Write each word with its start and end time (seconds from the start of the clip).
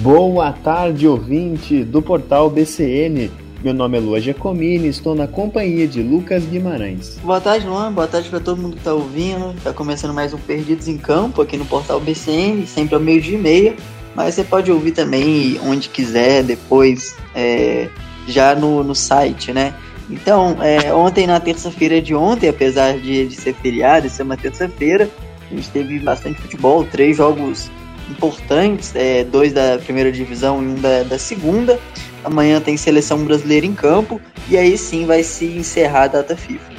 Boa 0.00 0.52
tarde, 0.52 1.08
ouvinte 1.08 1.84
do 1.84 2.02
portal 2.02 2.50
BCN. 2.50 3.30
Meu 3.64 3.72
nome 3.72 3.96
é 3.96 4.00
Lua 4.02 4.20
Giacomini 4.20 4.88
e 4.88 4.90
estou 4.90 5.14
na 5.14 5.26
companhia 5.26 5.88
de 5.88 6.02
Lucas 6.02 6.44
Guimarães. 6.44 7.18
Boa 7.22 7.40
tarde, 7.40 7.66
Luan. 7.66 7.94
Boa 7.94 8.06
tarde 8.06 8.28
para 8.28 8.40
todo 8.40 8.60
mundo 8.60 8.74
que 8.74 8.80
está 8.80 8.92
ouvindo. 8.92 9.54
Está 9.56 9.72
começando 9.72 10.12
mais 10.12 10.34
um 10.34 10.38
Perdidos 10.38 10.86
em 10.86 10.98
Campo 10.98 11.40
aqui 11.40 11.56
no 11.56 11.64
portal 11.64 11.98
BCN, 11.98 12.66
sempre 12.66 12.94
ao 12.94 13.00
meio-dia 13.00 13.38
e 13.38 13.40
meia. 13.40 13.74
Mas 14.14 14.34
você 14.34 14.44
pode 14.44 14.70
ouvir 14.70 14.92
também 14.92 15.60
onde 15.62 15.88
quiser, 15.88 16.42
depois, 16.42 17.16
é, 17.34 17.88
já 18.26 18.54
no, 18.54 18.82
no 18.82 18.94
site, 18.94 19.52
né? 19.52 19.74
Então, 20.10 20.56
é, 20.62 20.92
ontem, 20.92 21.26
na 21.26 21.38
terça-feira 21.38 22.00
de 22.00 22.14
ontem, 22.14 22.48
apesar 22.48 22.98
de, 22.98 23.26
de 23.26 23.34
ser 23.34 23.54
feriado, 23.54 24.08
ser 24.08 24.22
uma 24.22 24.36
terça-feira, 24.36 25.08
a 25.50 25.54
gente 25.54 25.68
teve 25.70 25.98
bastante 25.98 26.40
futebol, 26.40 26.84
três 26.84 27.16
jogos 27.16 27.70
importantes, 28.10 28.94
é, 28.94 29.24
dois 29.24 29.52
da 29.52 29.78
primeira 29.78 30.10
divisão 30.10 30.62
e 30.62 30.66
um 30.66 30.74
da, 30.76 31.02
da 31.02 31.18
segunda. 31.18 31.78
Amanhã 32.24 32.60
tem 32.60 32.76
seleção 32.76 33.24
brasileira 33.24 33.66
em 33.66 33.74
campo 33.74 34.20
e 34.48 34.56
aí 34.56 34.76
sim 34.76 35.06
vai 35.06 35.22
se 35.22 35.44
encerrar 35.44 36.04
a 36.04 36.08
data 36.08 36.36
FIFA. 36.36 36.77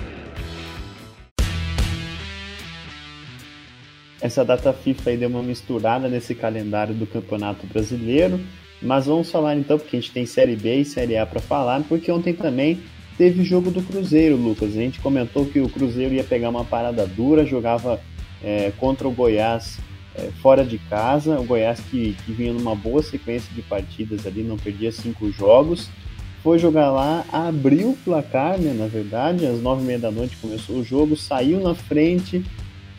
Essa 4.22 4.44
data 4.44 4.74
FIFA 4.74 5.12
aí 5.12 5.18
deu 5.18 5.30
uma 5.30 5.42
misturada 5.42 6.10
nesse 6.10 6.36
calendário 6.36 6.94
do 6.94 7.08
Campeonato 7.08 7.66
Brasileiro, 7.68 8.40
mas 8.82 9.06
vamos 9.06 9.32
falar 9.32 9.56
então, 9.56 9.78
porque 9.78 9.96
a 9.96 10.00
gente 10.00 10.12
tem 10.12 10.26
Série 10.26 10.56
B 10.56 10.82
e 10.82 10.86
Série 10.86 11.18
A 11.18 11.26
para 11.26 11.40
falar, 11.40 11.82
porque 11.84 12.12
ontem 12.12 12.34
também 12.34 12.80
teve 13.18 13.44
jogo 13.44 13.70
do 13.70 13.82
Cruzeiro, 13.82 14.36
Lucas. 14.36 14.70
A 14.70 14.82
gente 14.82 15.00
comentou 15.00 15.46
que 15.46 15.60
o 15.60 15.70
Cruzeiro 15.70 16.14
ia 16.14 16.24
pegar 16.24 16.50
uma 16.50 16.64
parada 16.64 17.06
dura, 17.06 17.46
jogava 17.46 18.00
é, 18.44 18.72
contra 18.78 19.08
o 19.08 19.12
Goiás 19.12 19.78
é, 20.16 20.30
fora 20.42 20.64
de 20.64 20.78
casa. 20.78 21.40
O 21.40 21.44
Goiás 21.44 21.80
que, 21.82 22.16
que 22.26 22.32
vinha 22.32 22.54
numa 22.54 22.76
boa 22.76 23.04
sequência 23.04 23.54
de 23.54 23.62
partidas 23.62 24.26
ali, 24.26 24.44
não 24.44 24.58
perdia 24.58 24.92
cinco 24.92 25.30
jogos. 25.32 25.90
Foi 26.42 26.58
jogar 26.58 26.90
lá, 26.92 27.26
abriu 27.32 27.90
o 27.90 27.98
placar, 27.98 28.58
né, 28.58 28.74
na 28.74 28.88
verdade, 28.88 29.46
às 29.46 29.62
nove 29.62 29.84
e 29.84 29.86
meia 29.86 30.00
da 30.00 30.10
noite 30.10 30.38
começou 30.38 30.78
o 30.78 30.84
jogo, 30.86 31.18
saiu 31.18 31.60
na 31.60 31.76
frente, 31.76 32.42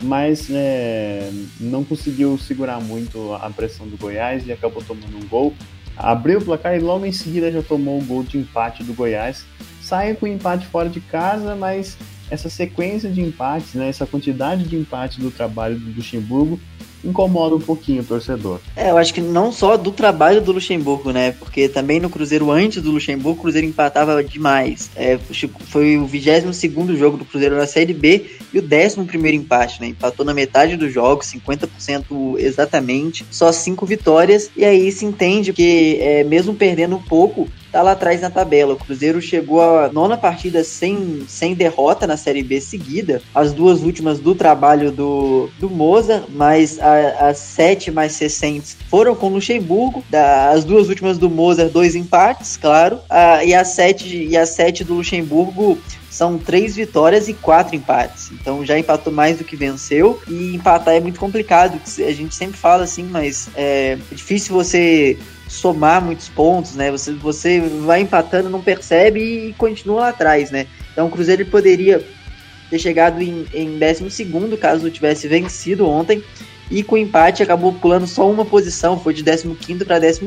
mas 0.01 0.47
é, 0.49 1.31
não 1.59 1.83
conseguiu 1.83 2.37
segurar 2.37 2.79
muito 2.79 3.33
a 3.33 3.49
pressão 3.49 3.87
do 3.87 3.97
Goiás 3.97 4.45
e 4.45 4.51
acabou 4.51 4.83
tomando 4.83 5.17
um 5.17 5.27
gol. 5.27 5.53
Abriu 5.95 6.39
o 6.39 6.43
placar 6.43 6.75
e 6.75 6.79
logo 6.79 7.05
em 7.05 7.11
seguida 7.11 7.51
já 7.51 7.61
tomou 7.61 7.99
o 7.99 8.03
gol 8.03 8.23
de 8.23 8.37
empate 8.37 8.83
do 8.83 8.93
Goiás. 8.93 9.45
Sai 9.81 10.15
com 10.15 10.25
empate 10.25 10.65
fora 10.67 10.89
de 10.89 11.01
casa, 11.01 11.55
mas 11.55 11.97
essa 12.29 12.49
sequência 12.49 13.09
de 13.09 13.21
empates, 13.21 13.73
né, 13.73 13.89
essa 13.89 14.05
quantidade 14.05 14.63
de 14.63 14.77
empates 14.77 15.17
do 15.17 15.29
trabalho 15.29 15.77
do 15.77 15.91
Luxemburgo 15.91 16.59
incomoda 17.03 17.55
um 17.55 17.59
pouquinho 17.59 18.01
o 18.01 18.05
torcedor. 18.05 18.59
É, 18.75 18.91
eu 18.91 18.97
acho 18.97 19.13
que 19.13 19.21
não 19.21 19.51
só 19.51 19.77
do 19.77 19.91
trabalho 19.91 20.41
do 20.41 20.51
Luxemburgo, 20.51 21.11
né? 21.11 21.31
Porque 21.31 21.67
também 21.67 21.99
no 21.99 22.09
Cruzeiro, 22.09 22.51
antes 22.51 22.81
do 22.81 22.91
Luxemburgo, 22.91 23.39
o 23.39 23.41
Cruzeiro 23.41 23.67
empatava 23.67 24.23
demais. 24.23 24.89
É, 24.95 25.17
foi 25.65 25.97
o 25.97 26.05
22 26.05 26.97
jogo 26.97 27.17
do 27.17 27.25
Cruzeiro 27.25 27.55
na 27.55 27.67
Série 27.67 27.93
B 27.93 28.25
e 28.53 28.59
o 28.59 28.63
11 28.63 29.35
empate, 29.35 29.81
né? 29.81 29.87
Empatou 29.87 30.25
na 30.25 30.33
metade 30.33 30.75
dos 30.75 30.93
jogos, 30.93 31.27
50% 31.27 32.37
exatamente, 32.37 33.25
só 33.31 33.51
cinco 33.51 33.85
vitórias. 33.85 34.49
E 34.55 34.63
aí 34.63 34.91
se 34.91 35.05
entende 35.05 35.53
que, 35.53 35.97
é, 35.99 36.23
mesmo 36.23 36.53
perdendo 36.53 36.95
um 36.95 37.01
pouco, 37.01 37.47
tá 37.71 37.81
lá 37.81 37.91
atrás 37.91 38.21
na 38.21 38.29
tabela. 38.29 38.73
O 38.73 38.77
Cruzeiro 38.77 39.21
chegou 39.21 39.61
a 39.61 39.91
nona 39.91 40.17
partida 40.17 40.63
sem, 40.63 41.23
sem 41.27 41.53
derrota 41.53 42.05
na 42.05 42.17
Série 42.17 42.43
B 42.43 42.59
seguida, 42.59 43.21
as 43.33 43.53
duas 43.53 43.81
últimas 43.81 44.19
do 44.19 44.35
trabalho 44.35 44.91
do, 44.91 45.49
do 45.59 45.69
Moza, 45.69 46.23
mas 46.29 46.79
as 46.79 47.37
sete 47.37 47.89
mais 47.89 48.17
recentes 48.19 48.77
foram 48.89 49.15
com 49.15 49.27
o 49.27 49.33
Luxemburgo, 49.33 50.03
da, 50.09 50.49
as 50.49 50.63
duas 50.63 50.89
últimas 50.89 51.17
do 51.17 51.29
Moza, 51.29 51.69
dois 51.69 51.95
empates, 51.95 52.57
claro, 52.57 52.99
a, 53.09 53.43
e, 53.43 53.53
as 53.53 53.69
sete, 53.69 54.27
e 54.27 54.35
as 54.35 54.49
sete 54.49 54.83
do 54.83 54.95
Luxemburgo 54.95 55.77
são 56.11 56.37
três 56.37 56.75
vitórias 56.75 57.29
e 57.29 57.33
quatro 57.33 57.73
empates. 57.73 58.31
Então 58.33 58.65
já 58.65 58.77
empatou 58.77 59.13
mais 59.13 59.37
do 59.37 59.45
que 59.45 59.55
venceu. 59.55 60.21
E 60.27 60.53
empatar 60.53 60.93
é 60.93 60.99
muito 60.99 61.17
complicado. 61.17 61.79
A 62.05 62.11
gente 62.11 62.35
sempre 62.35 62.57
fala 62.57 62.83
assim, 62.83 63.03
mas 63.03 63.49
é 63.55 63.97
difícil 64.11 64.53
você 64.53 65.17
somar 65.47 66.03
muitos 66.03 66.27
pontos, 66.27 66.75
né? 66.75 66.91
Você, 66.91 67.13
você 67.13 67.61
vai 67.61 68.01
empatando, 68.01 68.49
não 68.49 68.61
percebe 68.61 69.21
e 69.21 69.53
continua 69.53 70.01
lá 70.01 70.09
atrás, 70.09 70.51
né? 70.51 70.67
Então 70.91 71.07
o 71.07 71.09
Cruzeiro 71.09 71.45
poderia 71.45 72.05
ter 72.69 72.79
chegado 72.79 73.21
em, 73.21 73.45
em 73.53 73.79
12 73.79 74.57
caso 74.59 74.89
tivesse 74.89 75.29
vencido 75.29 75.87
ontem. 75.87 76.21
E 76.71 76.81
com 76.81 76.97
empate 76.97 77.43
acabou 77.43 77.73
pulando 77.73 78.07
só 78.07 78.29
uma 78.29 78.45
posição, 78.45 78.97
foi 78.97 79.13
de 79.13 79.23
15 79.23 79.85
para 79.85 79.99
14. 79.99 80.21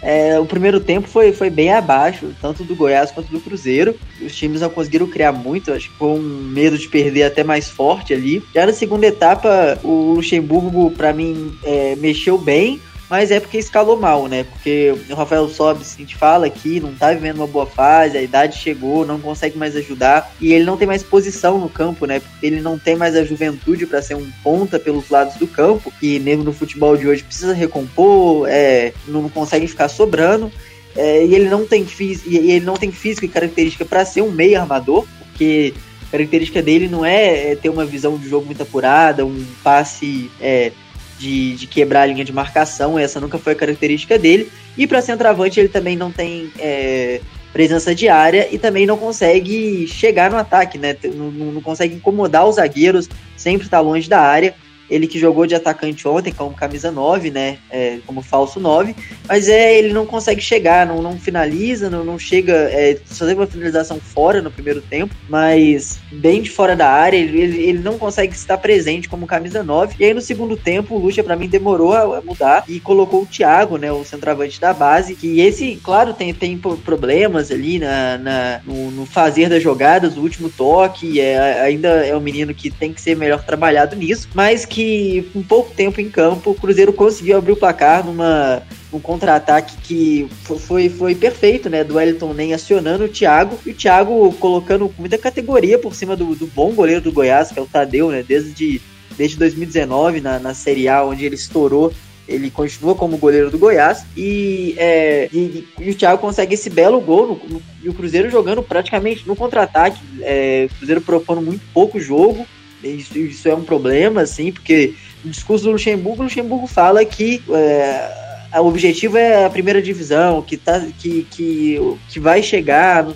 É, 0.00 0.38
o 0.38 0.46
primeiro 0.46 0.78
tempo 0.78 1.08
foi, 1.08 1.32
foi 1.32 1.50
bem 1.50 1.72
abaixo, 1.72 2.32
tanto 2.40 2.62
do 2.62 2.76
Goiás 2.76 3.10
quanto 3.10 3.32
do 3.32 3.40
Cruzeiro. 3.40 3.96
Os 4.22 4.34
times 4.36 4.60
não 4.60 4.70
conseguiram 4.70 5.08
criar 5.08 5.32
muito, 5.32 5.72
acho 5.72 5.90
que 5.90 5.98
foi 5.98 6.08
um 6.08 6.22
medo 6.22 6.78
de 6.78 6.86
perder 6.86 7.24
até 7.24 7.42
mais 7.42 7.68
forte 7.68 8.14
ali. 8.14 8.42
Já 8.54 8.64
na 8.64 8.72
segunda 8.72 9.06
etapa, 9.06 9.78
o 9.82 10.14
Luxemburgo, 10.14 10.92
para 10.92 11.12
mim, 11.12 11.52
é, 11.64 11.96
mexeu 11.96 12.38
bem 12.38 12.80
mas 13.08 13.30
é 13.30 13.38
porque 13.38 13.58
escalou 13.58 13.96
mal, 13.96 14.26
né? 14.26 14.44
Porque 14.44 14.94
o 15.08 15.14
Rafael 15.14 15.48
Sobis, 15.48 15.94
a 15.94 15.98
gente 15.98 16.16
fala 16.16 16.46
aqui, 16.46 16.80
não 16.80 16.94
tá 16.94 17.12
vivendo 17.12 17.36
uma 17.36 17.46
boa 17.46 17.66
fase, 17.66 18.18
a 18.18 18.22
idade 18.22 18.58
chegou, 18.58 19.06
não 19.06 19.20
consegue 19.20 19.56
mais 19.56 19.76
ajudar, 19.76 20.34
e 20.40 20.52
ele 20.52 20.64
não 20.64 20.76
tem 20.76 20.88
mais 20.88 21.02
posição 21.02 21.58
no 21.58 21.68
campo, 21.68 22.06
né? 22.06 22.20
Porque 22.20 22.46
ele 22.46 22.60
não 22.60 22.78
tem 22.78 22.96
mais 22.96 23.14
a 23.14 23.24
juventude 23.24 23.86
para 23.86 24.02
ser 24.02 24.14
um 24.14 24.28
ponta 24.42 24.78
pelos 24.78 25.08
lados 25.08 25.36
do 25.36 25.46
campo, 25.46 25.92
que 26.00 26.18
mesmo 26.18 26.42
no 26.42 26.52
futebol 26.52 26.96
de 26.96 27.06
hoje 27.06 27.22
precisa 27.22 27.52
recompor, 27.52 28.48
é, 28.48 28.92
não 29.06 29.28
consegue 29.28 29.66
ficar 29.68 29.88
sobrando. 29.88 30.50
É, 30.96 31.24
e 31.24 31.34
ele 31.34 31.48
não 31.48 31.66
tem 31.66 31.84
físico, 31.84 32.28
e 32.28 32.36
ele 32.52 32.64
não 32.64 32.74
tem 32.74 32.90
físico 32.90 33.26
e 33.26 33.28
característica 33.28 33.84
para 33.84 34.04
ser 34.04 34.22
um 34.22 34.30
meio 34.30 34.58
armador, 34.58 35.06
porque 35.20 35.74
a 36.08 36.10
característica 36.10 36.62
dele 36.62 36.88
não 36.88 37.04
é, 37.04 37.52
é 37.52 37.56
ter 37.56 37.68
uma 37.68 37.84
visão 37.84 38.16
de 38.16 38.28
jogo 38.28 38.46
muito 38.46 38.62
apurada, 38.62 39.24
um 39.24 39.44
passe 39.62 40.30
é, 40.40 40.72
de, 41.18 41.54
de 41.56 41.66
quebrar 41.66 42.02
a 42.02 42.06
linha 42.06 42.24
de 42.24 42.32
marcação, 42.32 42.98
essa 42.98 43.20
nunca 43.20 43.38
foi 43.38 43.52
a 43.52 43.56
característica 43.56 44.18
dele. 44.18 44.50
E 44.76 44.86
para 44.86 45.00
centroavante 45.00 45.58
ele 45.58 45.68
também 45.68 45.96
não 45.96 46.12
tem 46.12 46.50
é, 46.58 47.20
presença 47.52 47.94
de 47.94 48.08
área 48.08 48.48
e 48.52 48.58
também 48.58 48.84
não 48.84 48.98
consegue 48.98 49.86
chegar 49.86 50.30
no 50.30 50.36
ataque, 50.36 50.76
né? 50.76 50.96
Não, 51.14 51.30
não 51.30 51.60
consegue 51.62 51.94
incomodar 51.94 52.46
os 52.46 52.56
zagueiros, 52.56 53.08
sempre 53.36 53.66
está 53.66 53.80
longe 53.80 54.08
da 54.08 54.20
área. 54.20 54.54
Ele 54.90 55.06
que 55.06 55.18
jogou 55.18 55.46
de 55.46 55.54
atacante 55.54 56.06
ontem 56.06 56.32
como 56.32 56.54
camisa 56.54 56.90
9, 56.90 57.30
né? 57.30 57.58
É, 57.70 57.98
como 58.06 58.22
falso 58.22 58.60
9, 58.60 58.94
mas 59.28 59.48
é, 59.48 59.78
ele 59.78 59.92
não 59.92 60.06
consegue 60.06 60.40
chegar, 60.40 60.86
não, 60.86 61.02
não 61.02 61.18
finaliza, 61.18 61.90
não, 61.90 62.04
não 62.04 62.18
chega. 62.18 62.52
É, 62.52 62.98
só 63.06 63.26
teve 63.26 63.40
uma 63.40 63.46
finalização 63.46 63.98
fora 64.00 64.40
no 64.40 64.50
primeiro 64.50 64.80
tempo, 64.80 65.14
mas 65.28 65.98
bem 66.12 66.42
de 66.42 66.50
fora 66.50 66.76
da 66.76 66.88
área, 66.88 67.16
ele, 67.16 67.40
ele, 67.40 67.62
ele 67.62 67.78
não 67.78 67.98
consegue 67.98 68.34
estar 68.34 68.58
presente 68.58 69.08
como 69.08 69.26
camisa 69.26 69.62
9. 69.62 69.96
E 69.98 70.04
aí 70.04 70.14
no 70.14 70.20
segundo 70.20 70.56
tempo, 70.56 70.94
o 70.94 70.98
Lucha, 70.98 71.22
para 71.22 71.36
mim, 71.36 71.48
demorou 71.48 71.92
a, 71.92 72.18
a, 72.18 72.22
mudar 72.22 72.64
e 72.68 72.80
colocou 72.80 73.22
o 73.22 73.26
Thiago, 73.26 73.76
né? 73.76 73.90
O 73.92 74.04
centroavante 74.04 74.60
da 74.60 74.72
base, 74.72 75.14
que 75.14 75.40
esse, 75.40 75.76
claro, 75.82 76.12
tem, 76.12 76.32
tem 76.32 76.58
problemas 76.58 77.50
ali 77.50 77.78
na, 77.78 78.18
na 78.18 78.60
no, 78.64 78.90
no, 78.90 79.06
fazer 79.06 79.48
das 79.48 79.62
jogadas, 79.62 80.16
o 80.16 80.20
último 80.20 80.48
toque, 80.48 81.20
é, 81.20 81.60
ainda 81.62 81.88
é 82.06 82.14
um 82.16 82.20
menino 82.20 82.54
que 82.54 82.70
tem 82.70 82.92
que 82.92 83.00
ser 83.00 83.16
melhor 83.16 83.42
trabalhado 83.44 83.96
nisso, 83.96 84.28
mas 84.34 84.64
que 84.64 84.75
que 84.76 85.26
com 85.32 85.42
pouco 85.42 85.72
tempo 85.74 86.02
em 86.02 86.10
campo, 86.10 86.50
o 86.50 86.54
Cruzeiro 86.54 86.92
conseguiu 86.92 87.38
abrir 87.38 87.52
o 87.52 87.56
placar 87.56 88.04
numa 88.04 88.62
um 88.92 89.00
contra-ataque 89.00 89.74
que 89.78 90.28
foi, 90.44 90.90
foi 90.90 91.14
perfeito, 91.14 91.70
né? 91.70 91.82
Do 91.82 91.94
Wellington 91.94 92.34
nem 92.34 92.52
acionando 92.52 93.04
o 93.04 93.08
Thiago 93.08 93.58
e 93.64 93.70
o 93.70 93.74
Thiago 93.74 94.30
colocando 94.34 94.92
muita 94.98 95.16
categoria 95.16 95.78
por 95.78 95.94
cima 95.94 96.14
do, 96.14 96.34
do 96.34 96.46
bom 96.46 96.72
goleiro 96.74 97.00
do 97.00 97.10
Goiás, 97.10 97.50
que 97.50 97.58
é 97.58 97.62
o 97.62 97.66
Tadeu, 97.66 98.10
né? 98.10 98.22
Desde, 98.22 98.82
desde 99.16 99.38
2019 99.38 100.20
na, 100.20 100.38
na 100.38 100.52
Série 100.52 100.88
A, 100.88 101.02
onde 101.02 101.24
ele 101.24 101.36
estourou 101.36 101.90
ele 102.28 102.50
continua 102.50 102.94
como 102.96 103.16
goleiro 103.16 103.52
do 103.52 103.58
Goiás 103.58 104.04
e, 104.16 104.74
é, 104.76 105.28
e, 105.32 105.64
e, 105.80 105.90
o 105.90 105.94
Thiago 105.94 106.20
consegue 106.20 106.54
esse 106.54 106.68
belo 106.68 107.00
gol 107.00 107.28
no, 107.28 107.48
no, 107.48 107.62
e 107.80 107.88
o 107.88 107.94
Cruzeiro 107.94 108.28
jogando 108.28 108.64
praticamente 108.64 109.26
no 109.28 109.36
contra-ataque, 109.36 110.00
é, 110.22 110.66
o 110.68 110.74
Cruzeiro 110.74 111.00
propondo 111.00 111.40
muito 111.40 111.62
pouco 111.72 112.00
jogo 112.00 112.44
isso, 112.86 113.18
isso 113.18 113.48
é 113.48 113.54
um 113.54 113.64
problema, 113.64 114.22
assim, 114.22 114.52
porque 114.52 114.94
no 115.24 115.30
discurso 115.30 115.64
do 115.64 115.72
Luxemburgo, 115.72 116.22
o 116.22 116.24
Luxemburgo 116.24 116.66
fala 116.66 117.04
que 117.04 117.42
é, 117.50 118.60
o 118.60 118.66
objetivo 118.66 119.16
é 119.16 119.44
a 119.44 119.50
primeira 119.50 119.82
divisão, 119.82 120.42
que, 120.42 120.56
tá, 120.56 120.86
que, 120.98 121.26
que, 121.30 121.78
que 122.08 122.20
vai 122.20 122.42
chegar. 122.42 123.06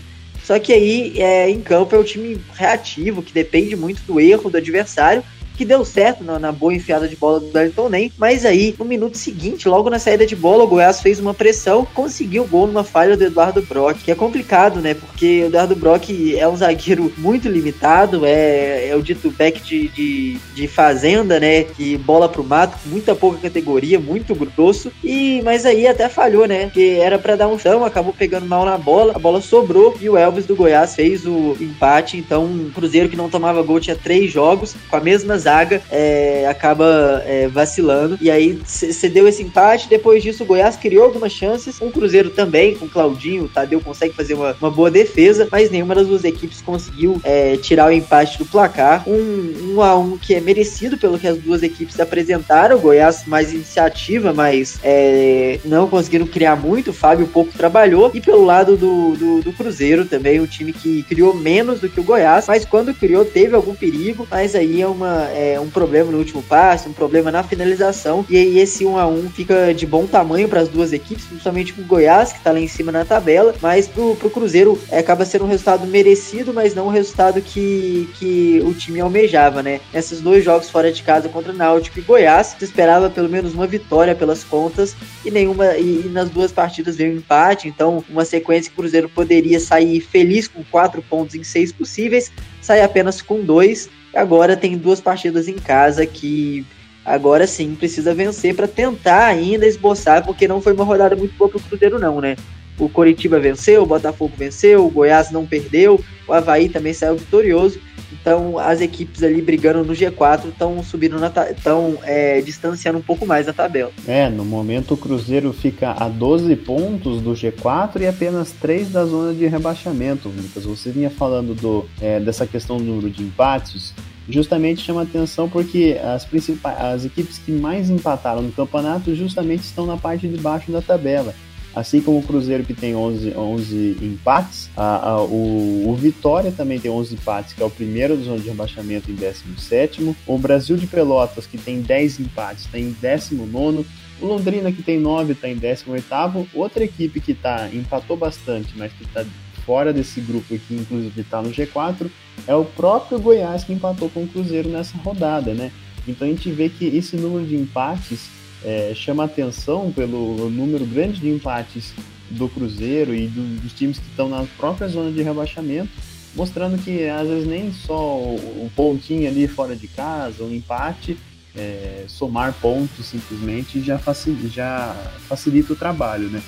Só 0.42 0.58
que 0.58 0.72
aí, 0.72 1.14
é, 1.20 1.48
em 1.48 1.60
campo, 1.60 1.94
é 1.94 1.98
o 1.98 2.04
time 2.04 2.40
reativo, 2.54 3.22
que 3.22 3.32
depende 3.32 3.76
muito 3.76 4.02
do 4.02 4.20
erro 4.20 4.50
do 4.50 4.56
adversário, 4.56 5.22
que 5.60 5.64
deu 5.66 5.84
certo 5.84 6.24
na, 6.24 6.38
na 6.38 6.50
boa 6.50 6.72
enfiada 6.72 7.06
de 7.06 7.14
bola 7.14 7.38
do 7.38 7.50
Wellington 7.54 7.90
Nem, 7.90 8.10
mas 8.16 8.46
aí 8.46 8.74
no 8.78 8.84
minuto 8.86 9.18
seguinte, 9.18 9.68
logo 9.68 9.90
na 9.90 9.98
saída 9.98 10.24
de 10.24 10.34
bola, 10.34 10.64
o 10.64 10.66
Goiás 10.66 11.02
fez 11.02 11.20
uma 11.20 11.34
pressão, 11.34 11.86
conseguiu 11.92 12.44
o 12.44 12.46
gol 12.46 12.66
numa 12.66 12.82
falha 12.82 13.14
do 13.14 13.24
Eduardo 13.24 13.60
Brock, 13.60 13.98
que 13.98 14.10
é 14.10 14.14
complicado, 14.14 14.80
né? 14.80 14.94
Porque 14.94 15.42
o 15.42 15.46
Eduardo 15.48 15.76
Brock 15.76 16.08
é 16.34 16.48
um 16.48 16.56
zagueiro 16.56 17.12
muito 17.18 17.46
limitado, 17.46 18.24
é, 18.24 18.88
é 18.88 18.96
o 18.96 19.02
dito 19.02 19.30
back 19.32 19.60
de, 19.60 19.88
de, 19.88 20.38
de 20.54 20.66
fazenda, 20.66 21.38
né? 21.38 21.64
Que 21.64 21.98
bola 21.98 22.26
pro 22.26 22.42
mato, 22.42 22.78
muita 22.86 23.14
pouca 23.14 23.36
categoria, 23.36 24.00
muito 24.00 24.34
grosso, 24.34 24.90
e 25.04 25.42
mas 25.44 25.66
aí 25.66 25.86
até 25.86 26.08
falhou, 26.08 26.46
né? 26.46 26.64
Porque 26.64 26.96
era 27.02 27.18
para 27.18 27.36
dar 27.36 27.48
um 27.48 27.58
chão, 27.58 27.84
acabou 27.84 28.14
pegando 28.14 28.46
mal 28.46 28.64
na 28.64 28.78
bola, 28.78 29.12
a 29.14 29.18
bola 29.18 29.42
sobrou 29.42 29.94
e 30.00 30.08
o 30.08 30.16
Elvis 30.16 30.46
do 30.46 30.56
Goiás 30.56 30.94
fez 30.94 31.26
o 31.26 31.54
empate, 31.60 32.16
então 32.16 32.46
o 32.46 32.72
Cruzeiro 32.74 33.10
que 33.10 33.16
não 33.16 33.28
tomava 33.28 33.60
gol 33.60 33.78
tinha 33.78 33.94
três 33.94 34.32
jogos 34.32 34.74
com 34.88 34.96
a 34.96 35.00
mesma 35.00 35.36
zaga, 35.36 35.49
é, 35.90 36.46
acaba 36.48 37.22
é, 37.26 37.48
vacilando, 37.48 38.18
e 38.20 38.30
aí 38.30 38.60
cedeu 38.64 39.26
esse 39.28 39.42
empate, 39.42 39.88
depois 39.88 40.22
disso 40.22 40.42
o 40.42 40.46
Goiás 40.46 40.76
criou 40.76 41.04
algumas 41.04 41.32
chances, 41.32 41.80
o 41.80 41.90
Cruzeiro 41.90 42.30
também, 42.30 42.74
com 42.74 42.88
Claudinho, 42.88 43.44
o 43.44 43.48
Tadeu 43.48 43.80
consegue 43.80 44.14
fazer 44.14 44.34
uma, 44.34 44.56
uma 44.60 44.70
boa 44.70 44.90
defesa, 44.90 45.48
mas 45.50 45.70
nenhuma 45.70 45.94
das 45.94 46.06
duas 46.06 46.24
equipes 46.24 46.60
conseguiu 46.60 47.20
é, 47.24 47.56
tirar 47.56 47.88
o 47.88 47.92
empate 47.92 48.38
do 48.38 48.44
placar. 48.44 49.08
Um, 49.08 49.74
um 49.74 49.82
a 49.82 49.96
um 49.96 50.16
que 50.16 50.34
é 50.34 50.40
merecido 50.40 50.98
pelo 50.98 51.18
que 51.18 51.26
as 51.26 51.38
duas 51.38 51.62
equipes 51.62 51.98
apresentaram. 51.98 52.76
O 52.76 52.80
Goiás 52.80 53.24
mais 53.26 53.52
iniciativa, 53.52 54.32
mas 54.32 54.78
é, 54.82 55.60
não 55.64 55.88
conseguiram 55.88 56.26
criar 56.26 56.56
muito. 56.56 56.90
O 56.90 56.94
Fábio 56.94 57.26
pouco 57.26 57.52
trabalhou. 57.52 58.10
E 58.14 58.20
pelo 58.20 58.44
lado 58.44 58.76
do, 58.76 59.16
do, 59.16 59.42
do 59.42 59.52
Cruzeiro 59.52 60.04
também, 60.04 60.40
um 60.40 60.46
time 60.46 60.72
que 60.72 61.02
criou 61.04 61.34
menos 61.34 61.80
do 61.80 61.88
que 61.88 62.00
o 62.00 62.04
Goiás, 62.04 62.46
mas 62.46 62.64
quando 62.64 62.94
criou 62.94 63.24
teve 63.24 63.54
algum 63.54 63.74
perigo. 63.74 64.26
Mas 64.30 64.54
aí 64.54 64.82
é, 64.82 64.86
uma, 64.86 65.28
é 65.34 65.60
um 65.60 65.68
problema 65.70 66.10
no 66.10 66.18
último 66.18 66.42
passe, 66.42 66.88
um 66.88 66.92
problema 66.92 67.30
na 67.30 67.42
finalização. 67.42 68.24
E 68.28 68.36
aí 68.36 68.58
esse 68.58 68.84
1 68.84 68.98
a 68.98 69.06
1 69.06 69.30
fica 69.30 69.72
de 69.72 69.86
bom 69.86 70.06
tamanho 70.06 70.48
para 70.48 70.60
as 70.60 70.68
duas 70.68 70.92
equipes, 70.92 71.24
principalmente 71.24 71.72
com 71.72 71.82
o 71.82 71.84
Goiás, 71.84 72.32
que 72.32 72.38
está 72.38 72.52
lá 72.52 72.60
em 72.60 72.68
cima 72.68 72.92
na 72.92 73.04
tabela. 73.04 73.54
Mas 73.60 73.86
pro, 73.86 74.16
pro 74.16 74.30
Cruzeiro 74.30 74.78
é, 74.90 74.98
acaba 74.98 75.24
sendo 75.24 75.44
um 75.44 75.48
resultado 75.48 75.86
merecido, 75.86 76.52
mas 76.52 76.74
não 76.74 76.86
um 76.86 76.90
resultado 76.90 77.40
que, 77.40 78.08
que 78.18 78.62
o 78.64 78.74
time 78.74 79.00
almejava, 79.00 79.62
né? 79.62 79.80
Nesses 79.92 80.20
dois 80.20 80.44
jogos 80.44 80.70
fora 80.70 80.92
de 80.92 81.02
casa 81.02 81.28
contra 81.28 81.52
Náutico 81.52 81.98
e 81.98 82.02
Goiás, 82.02 82.56
se 82.58 82.64
esperava 82.64 83.10
pelo 83.10 83.28
menos 83.28 83.54
uma 83.54 83.66
vitória 83.66 84.14
pelas 84.14 84.44
contas 84.44 84.96
e 85.24 85.30
nenhuma 85.30 85.76
e, 85.76 86.02
e 86.06 86.08
nas 86.08 86.30
duas 86.30 86.52
partidas 86.52 86.96
veio 86.96 87.14
um 87.14 87.16
empate, 87.18 87.68
então 87.68 88.04
uma 88.08 88.24
sequência 88.24 88.70
que 88.70 88.76
o 88.78 88.82
Cruzeiro 88.82 89.08
poderia 89.08 89.60
sair 89.60 90.00
feliz 90.00 90.48
com 90.48 90.64
quatro 90.64 91.02
pontos 91.02 91.34
em 91.34 91.44
seis 91.44 91.72
possíveis, 91.72 92.30
sai 92.60 92.82
apenas 92.82 93.22
com 93.22 93.40
dois. 93.40 93.88
Agora 94.14 94.56
tem 94.56 94.76
duas 94.76 95.00
partidas 95.00 95.48
em 95.48 95.56
casa 95.56 96.04
que 96.04 96.66
agora 97.04 97.46
sim 97.46 97.74
precisa 97.74 98.14
vencer 98.14 98.54
para 98.54 98.68
tentar 98.68 99.26
ainda 99.26 99.66
esboçar, 99.66 100.24
porque 100.24 100.48
não 100.48 100.60
foi 100.60 100.72
uma 100.72 100.84
rodada 100.84 101.16
muito 101.16 101.34
boa 101.36 101.48
para 101.48 101.58
o 101.58 101.62
Cruzeiro 101.62 101.98
não, 101.98 102.20
né? 102.20 102.36
O 102.80 102.88
Coritiba 102.88 103.38
venceu, 103.38 103.82
o 103.82 103.86
Botafogo 103.86 104.32
venceu, 104.36 104.86
o 104.86 104.90
Goiás 104.90 105.30
não 105.30 105.46
perdeu, 105.46 106.02
o 106.26 106.32
Havaí 106.32 106.68
também 106.68 106.94
saiu 106.94 107.16
vitorioso. 107.16 107.78
Então 108.12 108.58
as 108.58 108.80
equipes 108.80 109.22
ali 109.22 109.40
brigando 109.40 109.84
no 109.84 109.92
G4 109.92 110.48
estão 110.48 110.82
subindo 110.82 111.16
estão 111.50 111.98
é, 112.02 112.40
distanciando 112.40 112.98
um 112.98 113.02
pouco 113.02 113.26
mais 113.26 113.48
a 113.48 113.52
tabela. 113.52 113.92
É, 114.06 114.28
no 114.28 114.44
momento 114.44 114.94
o 114.94 114.96
Cruzeiro 114.96 115.52
fica 115.52 115.92
a 115.92 116.08
12 116.08 116.54
pontos 116.56 117.20
do 117.20 117.32
G4 117.32 118.00
e 118.00 118.06
apenas 118.06 118.52
3 118.52 118.90
da 118.90 119.04
zona 119.04 119.32
de 119.32 119.46
rebaixamento, 119.46 120.28
Lucas. 120.28 120.64
Você 120.64 120.90
vinha 120.90 121.10
falando 121.10 121.54
do, 121.54 121.86
é, 122.00 122.18
dessa 122.18 122.46
questão 122.46 122.78
do 122.78 122.84
número 122.84 123.10
de 123.10 123.22
empates. 123.22 123.94
Justamente 124.28 124.82
chama 124.82 125.02
atenção 125.02 125.48
porque 125.48 125.98
as 126.02 126.24
principais 126.24 126.80
as 126.80 127.04
equipes 127.04 127.38
que 127.38 127.50
mais 127.50 127.90
empataram 127.90 128.42
no 128.42 128.52
campeonato 128.52 129.14
justamente 129.14 129.62
estão 129.62 129.86
na 129.86 129.96
parte 129.96 130.28
de 130.28 130.36
baixo 130.36 130.70
da 130.70 130.80
tabela. 130.80 131.34
Assim 131.74 132.00
como 132.00 132.18
o 132.18 132.22
Cruzeiro 132.22 132.64
que 132.64 132.74
tem 132.74 132.96
11, 132.96 133.32
11 133.36 133.98
empates, 134.02 134.68
a, 134.76 135.10
a, 135.10 135.22
o, 135.22 135.88
o, 135.88 135.94
Vitória 135.94 136.50
também 136.50 136.80
tem 136.80 136.90
11 136.90 137.14
empates, 137.14 137.52
que 137.52 137.62
é 137.62 137.64
o 137.64 137.70
primeiro 137.70 138.16
da 138.16 138.24
zona 138.24 138.38
de 138.40 138.48
rebaixamento 138.48 139.10
em 139.10 139.14
17 139.14 140.16
O 140.26 140.38
Brasil 140.38 140.76
de 140.76 140.86
Pelotas, 140.88 141.46
que 141.46 141.56
tem 141.56 141.80
10 141.80 142.20
empates, 142.20 142.64
está 142.64 142.78
em 142.78 142.90
19 142.90 143.86
o 144.20 144.26
Londrina, 144.26 144.70
que 144.70 144.82
tem 144.82 145.00
9, 145.00 145.32
está 145.32 145.48
em 145.48 145.56
18 145.56 146.48
Outra 146.52 146.84
equipe 146.84 147.20
que 147.20 147.34
tá, 147.34 147.70
empatou 147.72 148.16
bastante, 148.16 148.74
mas 148.76 148.92
que 148.92 149.04
está 149.04 149.24
fora 149.64 149.92
desse 149.92 150.20
grupo 150.20 150.54
aqui, 150.54 150.74
inclusive 150.74 151.20
está 151.20 151.40
no 151.40 151.50
G4, 151.50 152.10
é 152.46 152.54
o 152.54 152.64
próprio 152.64 153.20
Goiás 153.20 153.64
que 153.64 153.72
empatou 153.72 154.10
com 154.10 154.24
o 154.24 154.28
Cruzeiro 154.28 154.68
nessa 154.68 154.98
rodada, 154.98 155.54
né? 155.54 155.70
Então 156.06 156.26
a 156.26 156.30
gente 156.30 156.50
vê 156.50 156.68
que 156.68 156.86
esse 156.86 157.16
número 157.16 157.46
de 157.46 157.56
empates 157.56 158.28
é, 158.64 158.92
chama 158.94 159.24
atenção 159.24 159.92
pelo 159.92 160.50
número 160.50 160.84
grande 160.84 161.20
de 161.20 161.28
empates 161.28 161.92
do 162.30 162.48
Cruzeiro 162.48 163.14
e 163.14 163.26
do, 163.26 163.60
dos 163.60 163.72
times 163.72 163.98
que 163.98 164.08
estão 164.08 164.28
na 164.28 164.44
própria 164.56 164.88
zona 164.88 165.10
de 165.10 165.22
rebaixamento, 165.22 165.90
mostrando 166.34 166.82
que 166.82 167.08
às 167.08 167.26
vezes 167.26 167.46
nem 167.46 167.72
só 167.72 168.18
o, 168.18 168.70
pontinho 168.76 169.28
ali 169.28 169.48
fora 169.48 169.74
de 169.74 169.88
casa, 169.88 170.44
o 170.44 170.52
empate, 170.52 171.16
é, 171.56 172.04
somar 172.06 172.52
pontos 172.54 173.06
simplesmente 173.06 173.80
já 173.82 173.98
facilita, 173.98 174.48
já 174.48 174.94
facilita 175.28 175.72
o 175.72 175.76
trabalho, 175.76 176.28
né? 176.28 176.42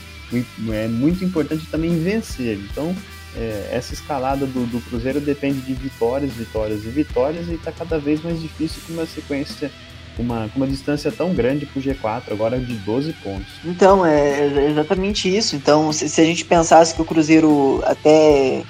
É 0.72 0.88
muito 0.88 1.24
importante 1.24 1.66
também 1.66 1.98
vencer. 1.98 2.58
Então, 2.70 2.94
é, 3.36 3.70
essa 3.72 3.92
escalada 3.92 4.46
do, 4.46 4.66
do, 4.66 4.80
Cruzeiro 4.80 5.20
depende 5.20 5.60
de 5.60 5.74
vitórias, 5.74 6.32
vitórias 6.32 6.84
e 6.84 6.88
vitórias 6.88 7.48
e 7.48 7.54
está 7.54 7.72
cada 7.72 7.98
vez 7.98 8.22
mais 8.22 8.40
difícil 8.40 8.82
com 8.86 8.92
uma 8.94 9.06
sequência 9.06 9.70
uma, 10.18 10.50
uma 10.54 10.66
distância 10.66 11.10
tão 11.10 11.32
grande 11.32 11.64
para 11.64 11.78
o 11.78 11.82
G4, 11.82 12.22
agora 12.30 12.58
de 12.58 12.74
12 12.74 13.12
pontos. 13.14 13.46
Então, 13.64 14.04
é, 14.04 14.40
é 14.40 14.70
exatamente 14.70 15.34
isso. 15.34 15.56
Então, 15.56 15.92
se, 15.92 16.08
se, 16.08 16.20
a 16.20 16.24
gente 16.24 16.44
pensasse 16.44 16.94
que 16.94 17.00
o 17.00 17.04
Cruzeiro 17.04 17.82
até 17.86 18.62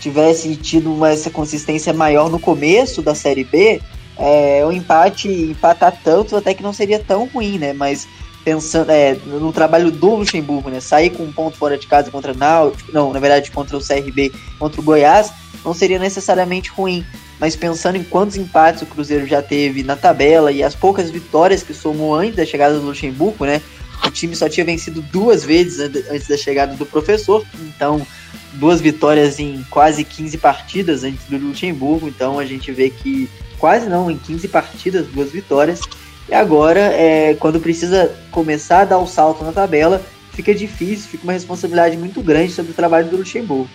tivesse 0.00 0.54
tido 0.56 0.92
uma, 0.92 1.10
essa 1.10 1.30
consistência 1.30 1.92
maior 1.92 2.30
no 2.30 2.38
começo 2.38 3.02
da 3.02 3.14
Série 3.14 3.44
B, 3.44 3.80
é, 4.18 4.64
o 4.64 4.72
empate, 4.72 5.28
empatar 5.28 5.98
tanto 6.02 6.36
até 6.36 6.54
que 6.54 6.62
não 6.62 6.72
seria 6.72 6.98
tão 6.98 7.26
ruim, 7.26 7.58
né? 7.58 7.72
Mas 7.72 8.08
pensando 8.44 8.90
é, 8.90 9.14
no 9.26 9.52
trabalho 9.52 9.90
do 9.90 10.14
Luxemburgo, 10.14 10.70
né? 10.70 10.80
Sair 10.80 11.10
com 11.10 11.24
um 11.24 11.32
ponto 11.32 11.56
fora 11.56 11.76
de 11.76 11.86
casa 11.86 12.10
contra 12.10 12.32
o 12.32 12.36
Náutico, 12.36 12.92
não, 12.92 13.12
na 13.12 13.18
verdade 13.18 13.50
contra 13.50 13.76
o 13.76 13.80
CRB, 13.80 14.32
contra 14.58 14.80
o 14.80 14.84
Goiás, 14.84 15.32
não 15.64 15.74
seria 15.74 15.98
necessariamente 15.98 16.70
ruim 16.70 17.04
mas 17.38 17.54
pensando 17.54 17.96
em 17.96 18.04
quantos 18.04 18.36
empates 18.36 18.82
o 18.82 18.86
Cruzeiro 18.86 19.26
já 19.26 19.42
teve 19.42 19.82
na 19.82 19.96
tabela 19.96 20.50
e 20.50 20.62
as 20.62 20.74
poucas 20.74 21.10
vitórias 21.10 21.62
que 21.62 21.74
somou 21.74 22.14
antes 22.14 22.36
da 22.36 22.46
chegada 22.46 22.78
do 22.78 22.86
Luxemburgo, 22.86 23.44
né? 23.44 23.60
O 24.04 24.10
time 24.10 24.36
só 24.36 24.48
tinha 24.48 24.64
vencido 24.64 25.00
duas 25.00 25.44
vezes 25.44 25.78
antes 26.10 26.28
da 26.28 26.36
chegada 26.36 26.74
do 26.74 26.86
professor, 26.86 27.44
então 27.58 28.06
duas 28.54 28.80
vitórias 28.80 29.38
em 29.38 29.64
quase 29.70 30.04
15 30.04 30.38
partidas 30.38 31.04
antes 31.04 31.24
do 31.26 31.36
Luxemburgo, 31.38 32.08
então 32.08 32.38
a 32.38 32.44
gente 32.44 32.72
vê 32.72 32.90
que 32.90 33.28
quase 33.58 33.88
não, 33.88 34.10
em 34.10 34.16
15 34.16 34.48
partidas, 34.48 35.06
duas 35.06 35.30
vitórias. 35.30 35.80
E 36.28 36.34
agora, 36.34 36.80
é, 36.80 37.34
quando 37.34 37.60
precisa 37.60 38.14
começar 38.30 38.80
a 38.80 38.84
dar 38.84 38.98
o 38.98 39.06
salto 39.06 39.44
na 39.44 39.52
tabela, 39.52 40.02
fica 40.32 40.54
difícil, 40.54 41.08
fica 41.08 41.24
uma 41.24 41.32
responsabilidade 41.32 41.96
muito 41.96 42.20
grande 42.20 42.52
sobre 42.52 42.72
o 42.72 42.74
trabalho 42.74 43.08
do 43.08 43.16
Luxemburgo. 43.16 43.68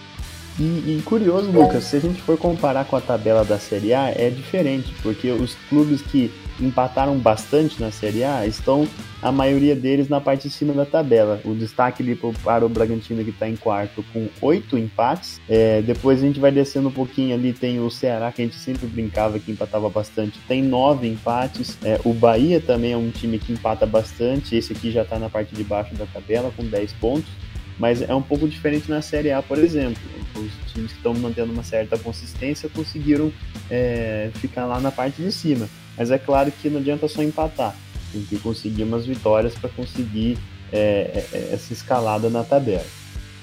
E, 0.61 0.99
e, 0.99 1.01
curioso, 1.03 1.49
Lucas, 1.49 1.85
se 1.85 1.95
a 1.95 1.99
gente 1.99 2.21
for 2.21 2.37
comparar 2.37 2.85
com 2.85 2.95
a 2.95 3.01
tabela 3.01 3.43
da 3.43 3.57
Série 3.57 3.95
A, 3.95 4.09
é 4.09 4.29
diferente, 4.29 4.93
porque 5.01 5.31
os 5.31 5.55
clubes 5.67 6.03
que 6.03 6.31
empataram 6.59 7.17
bastante 7.17 7.81
na 7.81 7.89
Série 7.89 8.23
A 8.23 8.45
estão, 8.45 8.87
a 9.23 9.31
maioria 9.31 9.75
deles, 9.75 10.07
na 10.07 10.21
parte 10.21 10.49
de 10.49 10.53
cima 10.53 10.71
da 10.71 10.85
tabela. 10.85 11.41
O 11.43 11.55
destaque 11.55 12.03
ali 12.03 12.15
para 12.15 12.63
o 12.63 12.69
Bragantino, 12.69 13.23
que 13.23 13.31
está 13.31 13.49
em 13.49 13.55
quarto, 13.55 14.05
com 14.13 14.29
oito 14.39 14.77
empates. 14.77 15.41
É, 15.49 15.81
depois 15.81 16.19
a 16.19 16.27
gente 16.27 16.39
vai 16.39 16.51
descendo 16.51 16.89
um 16.89 16.91
pouquinho 16.91 17.33
ali, 17.33 17.53
tem 17.53 17.79
o 17.79 17.89
Ceará, 17.89 18.31
que 18.31 18.43
a 18.43 18.45
gente 18.45 18.57
sempre 18.57 18.85
brincava 18.85 19.39
que 19.39 19.51
empatava 19.51 19.89
bastante, 19.89 20.37
tem 20.47 20.61
nove 20.61 21.07
empates. 21.07 21.75
É, 21.83 21.99
o 22.05 22.13
Bahia 22.13 22.61
também 22.61 22.91
é 22.91 22.97
um 22.97 23.09
time 23.09 23.39
que 23.39 23.51
empata 23.51 23.87
bastante, 23.87 24.55
esse 24.55 24.73
aqui 24.73 24.91
já 24.91 25.01
está 25.01 25.17
na 25.17 25.27
parte 25.27 25.55
de 25.55 25.63
baixo 25.63 25.95
da 25.95 26.05
tabela, 26.05 26.53
com 26.55 26.63
10 26.63 26.93
pontos 26.93 27.50
mas 27.81 28.03
é 28.03 28.13
um 28.13 28.21
pouco 28.21 28.47
diferente 28.47 28.87
na 28.91 29.01
Série 29.01 29.31
A, 29.31 29.41
por 29.41 29.57
exemplo. 29.57 29.99
Os 30.35 30.71
times 30.71 30.91
que 30.91 30.97
estão 30.97 31.15
mantendo 31.15 31.51
uma 31.51 31.63
certa 31.63 31.97
consistência 31.97 32.69
conseguiram 32.69 33.33
é, 33.71 34.29
ficar 34.35 34.67
lá 34.67 34.79
na 34.79 34.91
parte 34.91 35.19
de 35.19 35.31
cima. 35.31 35.67
Mas 35.97 36.11
é 36.11 36.19
claro 36.19 36.51
que 36.51 36.69
não 36.69 36.79
adianta 36.79 37.07
só 37.07 37.23
empatar, 37.23 37.75
tem 38.13 38.21
que 38.21 38.37
conseguir 38.37 38.83
umas 38.83 39.07
vitórias 39.07 39.55
para 39.55 39.67
conseguir 39.71 40.37
é, 40.71 41.25
é, 41.33 41.49
essa 41.53 41.73
escalada 41.73 42.29
na 42.29 42.43
tabela. 42.43 42.85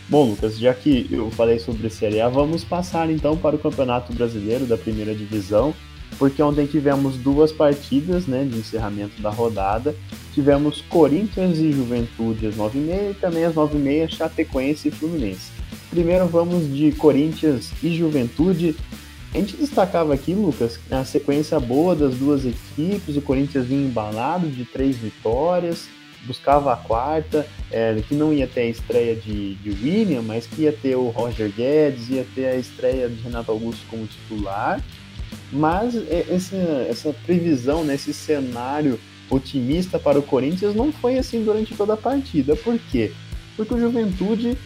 Bom, 0.09 0.31
Lucas, 0.31 0.57
já 0.57 0.73
que 0.73 1.09
eu 1.11 1.33
falei 1.33 1.59
sobre 1.59 1.89
a 1.89 1.91
Série 1.91 2.21
A, 2.21 2.29
vamos 2.29 2.63
passar 2.63 3.11
então 3.11 3.37
para 3.37 3.57
o 3.57 3.59
Campeonato 3.59 4.13
Brasileiro 4.13 4.67
da 4.67 4.79
Primeira 4.79 5.17
Divisão 5.17 5.75
porque 6.19 6.43
ontem 6.43 6.67
tivemos 6.67 7.17
duas 7.17 7.53
partidas 7.53 8.27
né, 8.27 8.45
de 8.45 8.59
encerramento 8.59 9.21
da 9.21 9.31
rodada. 9.31 9.95
Tivemos 10.35 10.81
Corinthians 10.83 11.59
e 11.59 11.73
Juventude 11.73 12.47
às 12.47 12.57
9h30 12.57 13.11
e 13.11 13.15
também 13.15 13.45
às 13.45 13.55
9h30 13.55 14.09
Chapecoense 14.09 14.89
e 14.89 14.91
Fluminense. 14.91 15.51
Primeiro 15.91 16.27
vamos 16.27 16.73
de 16.75 16.93
Corinthians 16.93 17.71
e 17.83 17.95
Juventude. 17.95 18.77
A 19.35 19.39
gente 19.39 19.57
destacava 19.57 20.15
aqui, 20.15 20.33
Lucas, 20.33 20.81
a 20.91 21.05
sequência 21.05 21.61
boa 21.61 21.95
das 21.95 22.15
duas 22.15 22.45
equipes, 22.47 23.17
o 23.17 23.23
Corinthians 23.23 23.67
vinha 23.67 23.87
embalado 23.87 24.49
de 24.49 24.65
três 24.65 24.97
vitórias, 24.97 25.87
buscava 26.25 26.73
a 26.73 26.77
quarta, 26.77 27.47
é, 27.71 28.01
que 28.07 28.15
não 28.15 28.33
ia 28.33 28.47
ter 28.47 28.63
a 28.63 28.67
estreia 28.67 29.15
de, 29.15 29.55
de 29.57 29.71
William, 29.71 30.23
mas 30.23 30.47
que 30.47 30.63
ia 30.63 30.73
ter 30.73 30.97
o 30.97 31.09
Roger 31.09 31.51
Guedes, 31.51 32.09
ia 32.09 32.27
ter 32.35 32.47
a 32.47 32.57
estreia 32.57 33.09
de 33.09 33.21
Renato 33.23 33.51
Augusto 33.51 33.85
como 33.89 34.07
titular. 34.07 34.83
Mas 35.53 35.95
é, 35.95 36.27
essa, 36.31 36.57
essa 36.89 37.15
previsão, 37.25 37.85
né, 37.85 37.95
esse 37.95 38.13
cenário 38.13 38.99
otimista 39.31 39.99
para 39.99 40.19
o 40.19 40.23
Corinthians 40.23 40.75
não 40.75 40.93
foi 40.93 41.19
assim 41.19 41.45
durante 41.45 41.75
toda 41.75 41.95
a 41.95 41.97
partida. 41.97 42.57
Por 42.57 42.79
quê? 42.91 43.13
Porque 43.57 43.75
o 43.75 43.81
Juventude 43.81 44.57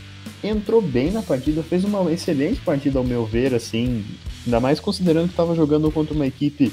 entrou 0.43 0.81
bem 0.81 1.11
na 1.11 1.23
partida, 1.23 1.63
fez 1.63 1.85
uma 1.85 2.11
excelente 2.13 2.61
partida 2.61 2.99
ao 2.99 3.05
meu 3.05 3.25
ver, 3.25 3.55
assim, 3.55 4.05
ainda 4.45 4.61
mais 4.61 4.81
considerando 4.81 5.27
que 5.27 5.33
estava 5.33 5.55
jogando 5.55 5.91
contra 5.91 6.15
uma 6.15 6.27
equipe 6.27 6.73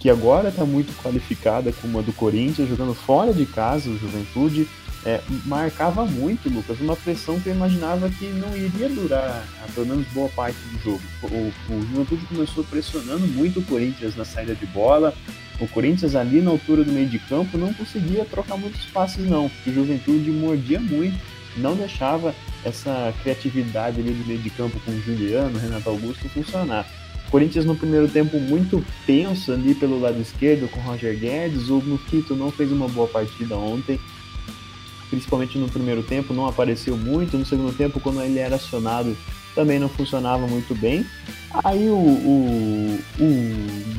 que 0.00 0.10
agora 0.10 0.48
está 0.48 0.64
muito 0.64 0.94
qualificada 1.02 1.72
como 1.72 1.98
a 1.98 2.02
do 2.02 2.12
Corinthians, 2.12 2.68
jogando 2.68 2.94
fora 2.94 3.32
de 3.32 3.46
casa, 3.46 3.88
o 3.88 3.98
Juventude, 3.98 4.68
é, 5.04 5.20
marcava 5.44 6.06
muito, 6.06 6.48
Lucas, 6.48 6.80
uma 6.80 6.96
pressão 6.96 7.38
que 7.38 7.48
eu 7.48 7.54
imaginava 7.54 8.08
que 8.08 8.26
não 8.26 8.56
iria 8.56 8.88
durar 8.88 9.44
pelo 9.74 9.86
menos 9.86 10.06
boa 10.08 10.28
parte 10.30 10.56
do 10.56 10.82
jogo. 10.82 11.02
O, 11.22 11.72
o 11.72 11.86
Juventude 11.86 12.24
começou 12.26 12.64
pressionando 12.64 13.26
muito 13.26 13.60
o 13.60 13.64
Corinthians 13.64 14.16
na 14.16 14.24
saída 14.24 14.54
de 14.54 14.66
bola, 14.66 15.14
o 15.60 15.68
Corinthians 15.68 16.14
ali 16.14 16.40
na 16.40 16.50
altura 16.50 16.84
do 16.84 16.92
meio 16.92 17.08
de 17.08 17.18
campo 17.18 17.58
não 17.58 17.72
conseguia 17.74 18.24
trocar 18.24 18.56
muitos 18.56 18.84
passes 18.86 19.28
não, 19.28 19.50
o 19.66 19.72
Juventude 19.72 20.30
mordia 20.30 20.80
muito, 20.80 21.18
não 21.56 21.76
deixava 21.76 22.34
essa 22.64 23.14
criatividade 23.22 24.00
ali 24.00 24.12
do 24.12 24.26
meio 24.26 24.40
de 24.40 24.50
campo 24.50 24.80
com 24.80 24.90
o 24.90 25.00
Juliano, 25.02 25.58
Renato 25.58 25.88
Augusto 25.88 26.28
funcionar. 26.30 26.86
Corinthians 27.30 27.64
no 27.64 27.74
primeiro 27.74 28.08
tempo 28.08 28.38
muito 28.38 28.84
tenso 29.06 29.52
ali 29.52 29.74
pelo 29.74 30.00
lado 30.00 30.20
esquerdo 30.20 30.68
com 30.70 30.78
o 30.78 30.82
Roger 30.82 31.18
Guedes, 31.18 31.68
o 31.68 31.80
Mosquito 31.80 32.34
não 32.34 32.50
fez 32.50 32.70
uma 32.70 32.88
boa 32.88 33.08
partida 33.08 33.56
ontem, 33.56 33.98
principalmente 35.10 35.58
no 35.58 35.68
primeiro 35.68 36.02
tempo, 36.02 36.34
não 36.34 36.46
apareceu 36.46 36.96
muito, 36.96 37.36
no 37.36 37.46
segundo 37.46 37.76
tempo 37.76 38.00
quando 38.00 38.22
ele 38.22 38.38
era 38.38 38.56
acionado 38.56 39.16
também 39.54 39.78
não 39.78 39.88
funcionava 39.88 40.46
muito 40.46 40.74
bem. 40.74 41.06
Aí, 41.62 41.88
o, 41.88 41.94
o, 41.94 43.00
o, 43.20 43.26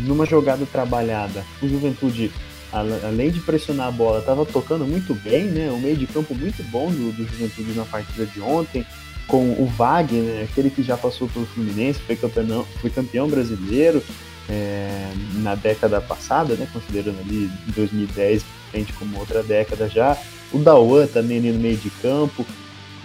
numa 0.01 0.25
jogada 0.25 0.65
trabalhada, 0.65 1.45
o 1.61 1.67
Juventude, 1.67 2.31
além 2.71 3.31
de 3.31 3.39
pressionar 3.39 3.87
a 3.87 3.91
bola, 3.91 4.19
estava 4.19 4.45
tocando 4.45 4.85
muito 4.85 5.13
bem, 5.15 5.45
né? 5.45 5.71
O 5.71 5.79
meio 5.79 5.95
de 5.95 6.05
campo 6.05 6.35
muito 6.35 6.61
bom 6.63 6.91
do, 6.91 7.13
do 7.13 7.25
Juventude 7.25 7.71
na 7.73 7.85
partida 7.85 8.25
de 8.25 8.41
ontem, 8.41 8.85
com 9.27 9.51
o 9.51 9.65
Wagner, 9.65 10.23
né? 10.23 10.47
aquele 10.51 10.69
que 10.69 10.83
já 10.83 10.97
passou 10.97 11.27
pelo 11.29 11.45
Fluminense, 11.47 11.99
foi 11.99 12.15
campeão, 12.15 12.65
foi 12.81 12.89
campeão 12.89 13.27
brasileiro 13.27 14.03
é, 14.47 15.11
na 15.35 15.55
década 15.55 16.01
passada, 16.01 16.55
né? 16.55 16.67
Considerando 16.71 17.19
ali 17.21 17.49
2010 17.75 18.43
frente 18.71 18.91
como 18.93 19.17
outra 19.17 19.41
década 19.41 19.87
já. 19.87 20.17
O 20.53 20.57
Dauan 20.59 21.07
também 21.07 21.37
ali 21.37 21.51
no 21.51 21.59
meio 21.59 21.77
de 21.77 21.89
campo. 21.89 22.45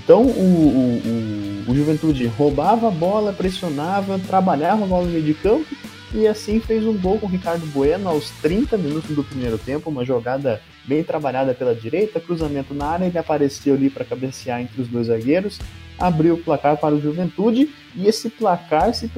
Então 0.03 0.23
o, 0.23 0.27
o, 0.27 1.69
o, 1.69 1.71
o 1.71 1.75
Juventude 1.75 2.27
roubava 2.27 2.89
a 2.89 2.91
bola, 2.91 3.33
pressionava, 3.33 4.19
trabalhava 4.19 4.85
a 4.85 4.87
bola 4.87 5.07
no 5.07 5.13
meio 5.13 5.25
de 5.25 5.35
campo 5.35 5.67
e 6.13 6.27
assim 6.27 6.61
fez 6.61 6.85
um 6.85 6.97
gol 6.97 7.19
com 7.19 7.27
o 7.27 7.29
Ricardo 7.29 7.65
Bueno 7.67 8.09
aos 8.09 8.31
30 8.43 8.77
minutos 8.77 9.15
do 9.15 9.23
primeiro 9.23 9.57
tempo, 9.59 9.91
uma 9.91 10.05
jogada 10.05 10.61
bem 10.85 11.05
trabalhada 11.05 11.55
pela 11.55 11.75
direita, 11.75 12.21
cruzamento 12.21 12.75
na 12.75 12.87
área, 12.87 13.07
ele 13.07 13.19
apareceu 13.19 13.75
ali 13.75 13.89
para 13.89 14.05
cabecear 14.05 14.61
entre 14.61 14.81
os 14.83 14.89
dois 14.89 15.07
zagueiros, 15.07 15.61
abriu 15.99 16.35
o 16.35 16.39
placar 16.39 16.77
para 16.77 16.95
o 16.95 17.01
Juventude 17.01 17.71
e 17.95 18.09
esse 18.09 18.29
placar 18.29 18.93
se 18.95 19.09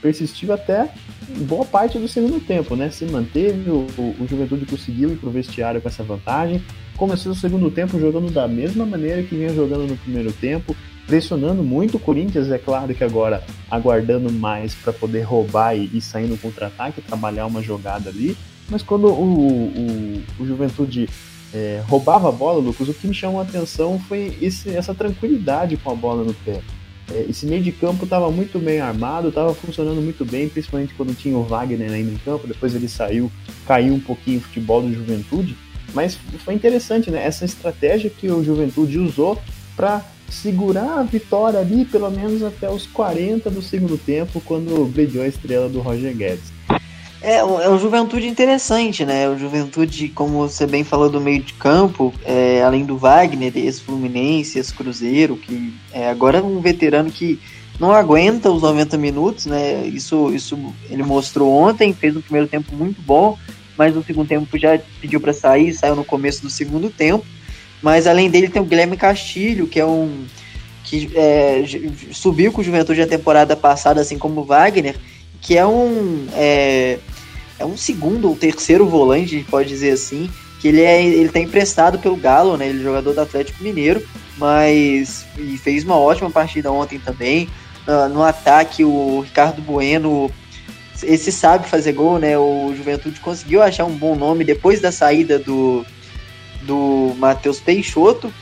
persistiu 0.00 0.52
até 0.52 0.88
boa 1.40 1.64
parte 1.64 1.98
do 1.98 2.06
segundo 2.06 2.38
tempo, 2.38 2.76
né? 2.76 2.90
Se 2.90 3.04
manteve, 3.06 3.68
o, 3.70 3.86
o 3.98 4.26
Juventude 4.28 4.66
conseguiu 4.66 5.10
ir 5.10 5.16
para 5.16 5.28
o 5.28 5.32
vestiário 5.32 5.80
com 5.80 5.88
essa 5.88 6.04
vantagem, 6.04 6.62
começou 6.98 7.32
o 7.32 7.34
segundo 7.34 7.70
tempo 7.70 7.98
jogando 7.98 8.30
da 8.30 8.48
mesma 8.48 8.84
maneira 8.84 9.22
que 9.22 9.36
vinha 9.36 9.54
jogando 9.54 9.86
no 9.86 9.96
primeiro 9.96 10.32
tempo, 10.32 10.76
pressionando 11.06 11.62
muito 11.62 11.96
o 11.96 12.00
Corinthians, 12.00 12.50
é 12.50 12.58
claro 12.58 12.92
que 12.92 13.04
agora 13.04 13.42
aguardando 13.70 14.30
mais 14.30 14.74
para 14.74 14.92
poder 14.92 15.22
roubar 15.22 15.74
e, 15.74 15.88
e 15.94 16.00
sair 16.00 16.26
no 16.26 16.36
contra-ataque, 16.36 17.00
trabalhar 17.00 17.46
uma 17.46 17.62
jogada 17.62 18.10
ali. 18.10 18.36
Mas 18.68 18.82
quando 18.82 19.06
o, 19.06 19.22
o, 19.22 20.22
o 20.40 20.46
Juventude 20.46 21.08
é, 21.54 21.82
roubava 21.86 22.28
a 22.28 22.32
bola, 22.32 22.60
Lucas, 22.60 22.88
o 22.88 22.94
que 22.94 23.06
me 23.06 23.14
chamou 23.14 23.40
a 23.40 23.44
atenção 23.44 23.98
foi 24.00 24.36
esse, 24.42 24.68
essa 24.70 24.94
tranquilidade 24.94 25.76
com 25.78 25.90
a 25.90 25.94
bola 25.94 26.24
no 26.24 26.34
pé. 26.34 26.60
É, 27.10 27.24
esse 27.28 27.46
meio 27.46 27.62
de 27.62 27.72
campo 27.72 28.04
estava 28.04 28.30
muito 28.30 28.58
bem 28.58 28.80
armado, 28.80 29.28
estava 29.28 29.54
funcionando 29.54 30.02
muito 30.02 30.24
bem, 30.26 30.48
principalmente 30.48 30.92
quando 30.94 31.16
tinha 31.16 31.38
o 31.38 31.44
Wagner 31.44 31.90
ainda 31.90 32.10
em 32.10 32.18
campo. 32.18 32.46
Depois 32.46 32.74
ele 32.74 32.88
saiu, 32.88 33.30
caiu 33.66 33.94
um 33.94 34.00
pouquinho 34.00 34.38
o 34.38 34.42
futebol 34.42 34.82
do 34.82 34.92
Juventude. 34.92 35.56
Mas 35.94 36.18
foi 36.44 36.54
interessante, 36.54 37.10
né? 37.10 37.24
Essa 37.24 37.44
estratégia 37.44 38.10
que 38.10 38.30
o 38.30 38.44
Juventude 38.44 38.98
usou 38.98 39.40
para 39.76 40.04
segurar 40.30 40.98
a 40.98 41.02
vitória 41.02 41.58
ali, 41.58 41.84
pelo 41.84 42.10
menos 42.10 42.42
até 42.42 42.68
os 42.70 42.86
40 42.86 43.50
do 43.50 43.62
segundo 43.62 43.96
tempo, 43.96 44.42
quando 44.44 44.84
brilhou 44.86 45.24
a 45.24 45.28
estrela 45.28 45.68
do 45.68 45.80
Roger 45.80 46.14
Guedes. 46.14 46.52
É, 47.20 47.38
é 47.38 47.68
um 47.68 47.78
Juventude 47.78 48.28
interessante, 48.28 49.04
né? 49.04 49.28
O 49.28 49.36
Juventude, 49.36 50.08
como 50.08 50.38
você 50.38 50.66
bem 50.66 50.84
falou 50.84 51.10
do 51.10 51.20
meio 51.20 51.42
de 51.42 51.52
campo, 51.54 52.14
é, 52.24 52.62
além 52.62 52.84
do 52.84 52.96
Wagner, 52.96 53.52
esse 53.56 53.80
Fluminense, 53.80 54.58
esse 54.58 54.72
Cruzeiro, 54.72 55.36
que 55.36 55.74
é 55.92 56.08
agora 56.08 56.42
um 56.42 56.60
veterano 56.60 57.10
que 57.10 57.40
não 57.80 57.92
aguenta 57.92 58.50
os 58.50 58.62
90 58.62 58.96
minutos, 58.96 59.46
né? 59.46 59.84
Isso, 59.86 60.32
isso 60.32 60.56
ele 60.88 61.02
mostrou 61.02 61.52
ontem, 61.52 61.92
fez 61.92 62.16
um 62.16 62.20
primeiro 62.20 62.46
tempo 62.46 62.74
muito 62.74 63.00
bom, 63.02 63.36
mas 63.78 63.94
no 63.94 64.02
segundo 64.02 64.26
tempo 64.26 64.58
já 64.58 64.78
pediu 65.00 65.20
para 65.20 65.32
sair, 65.32 65.72
saiu 65.72 65.94
no 65.94 66.04
começo 66.04 66.42
do 66.42 66.50
segundo 66.50 66.90
tempo. 66.90 67.24
Mas 67.80 68.08
além 68.08 68.28
dele 68.28 68.48
tem 68.48 68.60
o 68.60 68.64
Guilherme 68.64 68.96
Castilho, 68.96 69.68
que 69.68 69.78
é 69.78 69.86
um 69.86 70.26
que 70.82 71.10
é, 71.14 71.62
subiu 72.12 72.50
com 72.50 72.60
o 72.60 72.64
Juventude 72.64 73.00
na 73.00 73.06
temporada 73.06 73.54
passada, 73.54 74.00
assim 74.00 74.18
como 74.18 74.40
o 74.40 74.44
Wagner, 74.44 74.96
que 75.40 75.56
é 75.56 75.64
um 75.64 76.26
é, 76.32 76.98
é 77.58 77.64
um 77.64 77.76
segundo 77.76 78.28
ou 78.28 78.34
terceiro 78.34 78.86
volante, 78.86 79.34
a 79.34 79.38
gente 79.38 79.50
pode 79.50 79.68
dizer 79.68 79.90
assim, 79.90 80.28
que 80.60 80.68
ele 80.68 80.82
é 80.82 81.04
ele 81.04 81.28
tá 81.28 81.38
emprestado 81.38 81.98
pelo 81.98 82.16
Galo, 82.16 82.56
né? 82.56 82.68
Ele 82.68 82.80
é 82.80 82.82
jogador 82.82 83.12
do 83.12 83.20
Atlético 83.20 83.62
Mineiro, 83.62 84.04
mas 84.36 85.24
e 85.36 85.56
fez 85.58 85.84
uma 85.84 85.96
ótima 85.96 86.30
partida 86.30 86.72
ontem 86.72 86.98
também. 86.98 87.48
Uh, 87.86 88.08
no 88.08 88.22
ataque, 88.22 88.84
o 88.84 89.20
Ricardo 89.20 89.62
Bueno 89.62 90.30
esse 91.02 91.30
sabe 91.30 91.68
fazer 91.68 91.92
gol, 91.92 92.18
né? 92.18 92.36
O 92.38 92.72
Juventude 92.76 93.20
conseguiu 93.20 93.62
achar 93.62 93.84
um 93.84 93.96
bom 93.96 94.16
nome 94.16 94.44
depois 94.44 94.80
da 94.80 94.90
saída 94.90 95.38
do, 95.38 95.84
do 96.62 97.14
Matheus 97.18 97.60
Peixoto. 97.60 98.32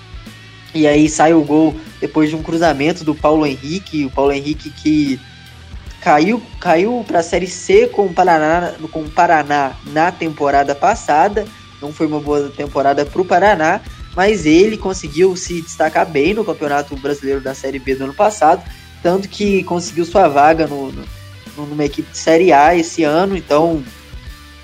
E 0.74 0.86
aí 0.86 1.08
sai 1.08 1.32
o 1.32 1.42
gol 1.42 1.74
depois 2.00 2.28
de 2.28 2.36
um 2.36 2.42
cruzamento 2.42 3.04
do 3.04 3.14
Paulo 3.14 3.46
Henrique. 3.46 4.04
O 4.04 4.10
Paulo 4.10 4.32
Henrique 4.32 4.70
que 4.70 5.20
caiu, 6.00 6.42
caiu 6.60 7.04
para 7.06 7.20
a 7.20 7.22
Série 7.22 7.46
C 7.46 7.88
com 7.88 8.06
o, 8.06 8.12
Paraná, 8.12 8.74
com 8.90 9.00
o 9.00 9.10
Paraná 9.10 9.72
na 9.86 10.12
temporada 10.12 10.74
passada. 10.74 11.46
Não 11.80 11.92
foi 11.92 12.06
uma 12.06 12.20
boa 12.20 12.48
temporada 12.48 13.04
para 13.04 13.20
o 13.20 13.24
Paraná, 13.24 13.80
mas 14.14 14.46
ele 14.46 14.76
conseguiu 14.76 15.36
se 15.36 15.60
destacar 15.60 16.06
bem 16.06 16.32
no 16.32 16.44
Campeonato 16.44 16.96
Brasileiro 16.96 17.40
da 17.40 17.54
Série 17.54 17.78
B 17.78 17.94
do 17.94 18.04
ano 18.04 18.14
passado. 18.14 18.62
Tanto 19.02 19.28
que 19.28 19.62
conseguiu 19.64 20.04
sua 20.04 20.26
vaga 20.26 20.66
no, 20.66 20.90
no 20.90 21.15
numa 21.56 21.84
equipe 21.84 22.10
de 22.10 22.18
Série 22.18 22.52
A 22.52 22.76
esse 22.76 23.04
ano, 23.04 23.36
então 23.36 23.82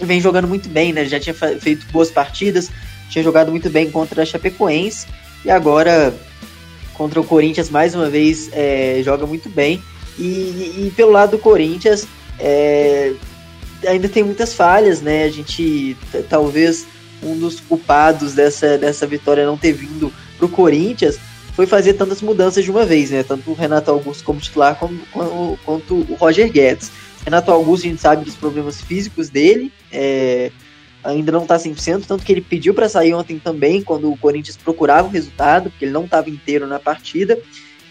vem 0.01 0.21
jogando 0.21 0.49
muito 0.49 0.69
bem, 0.69 0.93
né? 0.93 1.05
Já 1.05 1.19
tinha 1.21 1.35
feito 1.35 1.87
boas 1.93 2.11
partidas, 2.11 2.71
tinha 3.09 3.23
jogado 3.23 3.51
muito 3.51 3.71
bem 3.71 3.91
contra 3.91 4.23
a 4.23 4.27
Chapecoense 4.27 5.07
e 5.45 5.51
agora 5.51 6.15
contra 6.95 7.21
o 7.21 7.25
Corinthians 7.25 7.71
mais 7.71 7.95
uma 7.95 8.09
vez 8.09 8.51
é, 8.53 9.01
joga 9.05 9.27
muito 9.27 9.49
bem. 9.49 9.83
E, 10.19 10.23
e, 10.87 10.93
pelo 10.95 11.11
lado 11.11 11.33
do 11.33 11.39
Corinthians 11.39 12.07
é, 12.39 13.13
ainda 13.87 14.09
tem 14.09 14.23
muitas 14.23 14.55
falhas, 14.55 15.01
né? 15.01 15.25
A 15.25 15.31
gente 15.31 15.97
talvez 16.29 16.87
um 17.23 17.39
dos 17.39 17.61
culpados 17.61 18.35
dessa, 18.35 18.77
dessa 18.77 19.07
vitória 19.07 19.47
não 19.47 19.57
ter 19.57 19.73
vindo 19.73 20.13
para 20.37 20.47
o 20.47 20.49
Corinthians 20.49 21.19
foi 21.53 21.67
fazer 21.67 21.95
tantas 21.95 22.23
mudanças 22.23 22.65
de 22.65 22.71
uma 22.71 22.85
vez, 22.85 23.11
né? 23.11 23.23
Tanto 23.23 23.51
o 23.51 23.55
Renato 23.55 23.91
Augusto 23.91 24.25
como 24.25 24.41
titular, 24.41 24.77
como, 24.77 24.99
como, 25.13 25.59
quanto 25.65 25.95
o 25.95 26.15
Roger 26.15 26.51
Guedes. 26.51 26.91
Renato 27.25 27.51
Augusto, 27.51 27.87
a 27.87 27.91
gente 27.91 28.01
sabe 28.01 28.25
dos 28.25 28.35
problemas 28.35 28.81
físicos 28.81 29.29
dele, 29.29 29.73
é, 29.93 30.51
ainda 31.05 31.31
não 31.31 31.43
está 31.43 31.57
100%, 31.57 32.05
tanto 32.07 32.25
que 32.25 32.33
ele 32.33 32.41
pediu 32.41 32.75
para 32.75 32.89
sair 32.89 33.15
ontem 33.15 33.39
também, 33.39 33.83
quando 33.83 34.11
o 34.11 34.17
Corinthians 34.17 34.57
procurava 34.57 35.07
o 35.07 35.11
resultado, 35.11 35.71
porque 35.71 35.85
ele 35.85 35.93
não 35.93 36.05
estava 36.05 36.29
inteiro 36.31 36.67
na 36.67 36.79
partida. 36.79 37.39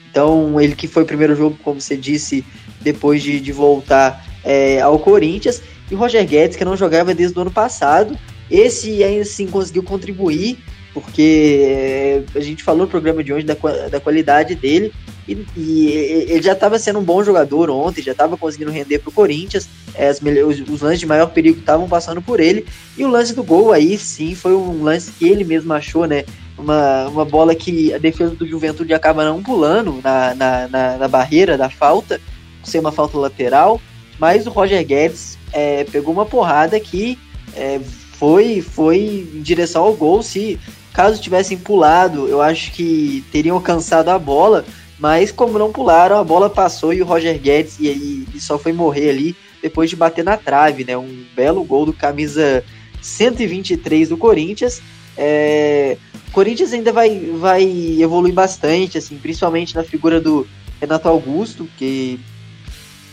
Então, 0.10 0.60
ele 0.60 0.76
que 0.76 0.88
foi 0.88 1.04
o 1.04 1.06
primeiro 1.06 1.36
jogo, 1.36 1.58
como 1.64 1.80
você 1.80 1.96
disse, 1.96 2.44
depois 2.82 3.24
de, 3.24 3.40
de 3.40 3.52
voltar 3.52 4.26
é, 4.44 4.82
ao 4.82 5.00
Corinthians. 5.00 5.62
E 5.90 5.96
o 5.96 5.98
Roger 5.98 6.26
Guedes, 6.26 6.58
que 6.58 6.66
não 6.66 6.76
jogava 6.76 7.14
desde 7.14 7.38
o 7.38 7.42
ano 7.42 7.52
passado, 7.52 8.18
esse 8.50 9.02
ainda 9.04 9.22
assim 9.22 9.48
conseguiu 9.48 9.84
contribuir 9.84 10.58
porque 10.94 11.62
é, 11.64 12.24
a 12.36 12.42
gente 12.42 12.64
falou 12.64 12.82
no 12.82 12.88
programa 12.88 13.24
de 13.24 13.32
hoje 13.32 13.46
da, 13.46 13.56
da 13.90 14.00
qualidade 14.00 14.56
dele, 14.56 14.92
E, 15.28 15.46
e 15.56 15.88
ele 16.30 16.42
já 16.42 16.54
estava 16.54 16.78
sendo 16.80 17.00
um 17.00 17.04
bom 17.04 17.24
jogador 17.24 17.70
ontem, 17.70 18.02
já 18.02 18.12
estava 18.12 18.36
conseguindo 18.36 18.72
render 18.72 19.00
para 19.00 19.10
o 19.10 19.14
Corinthians. 19.14 19.70
É, 19.96 20.10
os, 20.12 20.60
os, 20.60 20.82
lances 20.82 21.00
de 21.00 21.06
maior 21.06 21.28
perigo 21.28 21.60
estavam 21.60 21.88
passando 21.88 22.22
por 22.22 22.40
ele. 22.40 22.66
E 22.98 23.06
o 23.06 23.10
lance 23.10 23.34
do 23.34 23.44
gol 23.44 23.72
aí 23.72 23.98
sim 23.98 24.36
foi 24.36 24.54
um 24.54 24.84
lance 24.84 25.12
que 25.12 25.28
ele 25.28 25.44
mesmo 25.44 25.72
achou, 25.74 26.06
né? 26.06 26.26
Uma, 26.58 27.08
uma 27.08 27.26
bola 27.26 27.56
que 27.56 27.94
a 27.94 27.98
defesa 27.98 28.36
do 28.36 28.48
Juventude 28.48 28.94
acaba 28.94 29.24
não 29.24 29.42
pulando 29.42 30.00
na, 30.04 30.36
na, 30.36 30.68
na, 30.68 30.98
na 30.98 31.08
barreira 31.08 31.58
da 31.58 31.70
falta, 31.70 32.20
ser 32.64 32.80
uma 32.80 32.92
falta 32.92 33.18
lateral. 33.18 33.80
Mas 34.20 34.46
o 34.46 34.50
Roger 34.50 34.86
Guedes 34.86 35.38
é, 35.54 35.84
pegou 35.86 36.14
uma 36.14 36.26
porrada 36.26 36.80
que 36.80 37.18
é, 37.56 37.80
foi, 38.22 38.62
foi 38.62 39.28
em 39.34 39.42
direção 39.42 39.84
ao 39.84 39.94
gol. 39.94 40.22
Se 40.22 40.60
caso 40.94 41.22
tivessem 41.22 41.58
pulado, 41.58 42.28
eu 42.28 42.42
acho 42.42 42.72
que 42.72 43.24
teriam 43.32 43.56
alcançado 43.56 44.10
a 44.10 44.20
bola. 44.20 44.66
Mas 45.00 45.32
como 45.32 45.58
não 45.58 45.72
pularam, 45.72 46.20
a 46.20 46.24
bola 46.24 46.48
passou 46.48 46.94
e 46.94 47.02
o 47.02 47.06
Roger 47.06 47.40
Guedes 47.40 47.80
e, 47.80 47.88
e, 47.88 48.28
e 48.36 48.40
só 48.40 48.60
foi 48.60 48.72
morrer 48.72 49.10
ali 49.10 49.36
depois 49.60 49.90
de 49.90 49.96
bater 49.96 50.24
na 50.24 50.38
trave, 50.38 50.84
né? 50.84 50.96
Um 50.96 51.26
belo 51.36 51.64
gol 51.64 51.88
do 51.88 51.94
camisa 51.94 52.64
123 53.02 54.10
do 54.10 54.18
Corinthians. 54.18 54.80
É, 55.18 55.98
o 56.28 56.32
Corinthians 56.32 56.72
ainda 56.72 56.94
vai, 56.94 57.20
vai 57.36 57.64
evoluir 58.00 58.34
bastante, 58.34 58.98
assim, 58.98 59.18
principalmente 59.18 59.76
na 59.76 59.84
figura 59.84 60.22
do 60.22 60.48
Renato 60.80 61.08
Augusto, 61.08 61.68
que 61.78 62.20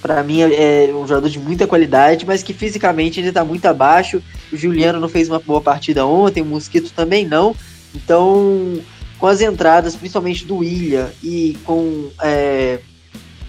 para 0.01 0.23
mim 0.23 0.41
é 0.43 0.91
um 0.93 1.07
jogador 1.07 1.29
de 1.29 1.39
muita 1.39 1.67
qualidade, 1.67 2.25
mas 2.25 2.43
que 2.43 2.53
fisicamente 2.53 3.19
ainda 3.19 3.31
está 3.31 3.45
muito 3.45 3.67
abaixo. 3.67 4.23
O 4.53 4.57
Juliano 4.57 5.01
não 5.01 5.09
fez 5.09 5.29
uma 5.29 5.41
boa 5.41 5.61
partida 5.61 6.07
ontem, 6.07 6.43
o 6.43 6.47
Mosquito 6.47 6.93
também 6.93 7.27
não. 7.27 7.55
Então, 7.95 8.81
com 9.19 9.27
as 9.27 9.41
entradas, 9.41 9.97
principalmente 9.97 10.45
do 10.45 10.63
Ilha, 10.63 11.13
e 11.23 11.57
com 11.65 12.11
é, 12.23 12.79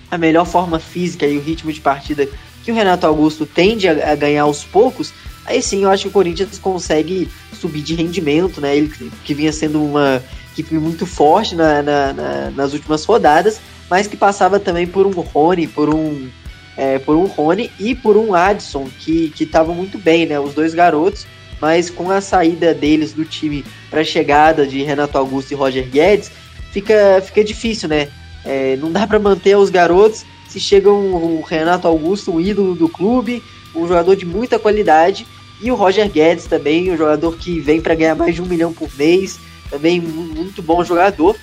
a 0.09 0.17
melhor 0.17 0.45
forma 0.45 0.79
física 0.79 1.25
e 1.27 1.37
o 1.37 1.41
ritmo 1.41 1.71
de 1.71 1.79
partida 1.79 2.27
que 2.63 2.71
o 2.71 2.75
Renato 2.75 3.05
Augusto 3.05 3.45
tende 3.45 3.87
a, 3.87 4.11
a, 4.11 4.15
ganhar 4.15 4.43
aos 4.43 4.63
poucos, 4.63 5.13
aí 5.45 5.61
sim 5.61 5.83
eu 5.83 5.89
acho 5.89 6.03
que 6.03 6.09
o 6.09 6.11
Corinthians 6.11 6.57
consegue 6.57 7.29
subir 7.53 7.81
de 7.81 7.95
rendimento, 7.95 8.59
né? 8.59 8.75
Ele 8.75 8.91
que 9.23 9.33
vinha 9.33 9.53
sendo 9.53 9.83
uma 9.83 10.21
equipe 10.51 10.75
muito 10.75 11.05
forte 11.05 11.55
na, 11.55 11.81
na, 11.81 12.13
na, 12.13 12.51
nas 12.51 12.73
últimas 12.73 13.05
rodadas, 13.05 13.61
mas 13.89 14.07
que 14.07 14.15
passava 14.15 14.59
também 14.59 14.85
por 14.85 15.05
um 15.07 15.11
Rony, 15.11 15.67
por 15.67 15.93
um 15.93 16.29
é, 16.77 16.97
por 16.99 17.15
um 17.15 17.25
Rony 17.25 17.69
e 17.79 17.93
por 17.93 18.15
um 18.15 18.33
Adson, 18.33 18.87
que 18.99 19.33
estavam 19.39 19.75
muito 19.75 19.97
bem, 19.97 20.25
né? 20.25 20.39
Os 20.39 20.53
dois 20.53 20.73
garotos, 20.73 21.27
mas 21.59 21.89
com 21.89 22.09
a 22.09 22.21
saída 22.21 22.73
deles 22.73 23.11
do 23.11 23.25
time 23.25 23.65
para 23.89 24.01
a 24.01 24.05
chegada 24.05 24.65
de 24.65 24.81
Renato 24.81 25.17
Augusto 25.17 25.51
e 25.51 25.55
Roger 25.55 25.85
Guedes, 25.89 26.31
fica, 26.71 27.21
fica 27.21 27.43
difícil, 27.43 27.89
né? 27.89 28.07
É, 28.45 28.77
não 28.77 28.91
dá 28.91 29.05
para 29.05 29.19
manter 29.19 29.57
os 29.57 29.69
garotos 29.69 30.25
se 30.49 30.59
chega 30.59 30.91
um, 30.91 31.37
um, 31.37 31.41
Renato 31.41 31.87
Augusto, 31.87 32.33
um 32.33 32.41
ídolo 32.41 32.73
do 32.73 32.89
clube, 32.89 33.43
um 33.75 33.87
jogador 33.87 34.15
de 34.15 34.25
muita 34.25 34.57
qualidade, 34.57 35.27
e 35.61 35.71
o 35.71 35.75
Roger 35.75 36.09
Guedes 36.09 36.45
também, 36.45 36.91
um 36.91 36.97
jogador 36.97 37.37
que 37.37 37.59
vem 37.59 37.79
para 37.79 37.93
ganhar 37.93 38.15
mais 38.15 38.33
de 38.33 38.41
um 38.41 38.45
milhão 38.45 38.73
por 38.73 38.89
mês, 38.97 39.39
também 39.69 40.01
muito 40.01 40.63
bom 40.63 40.83
jogador. 40.83 41.35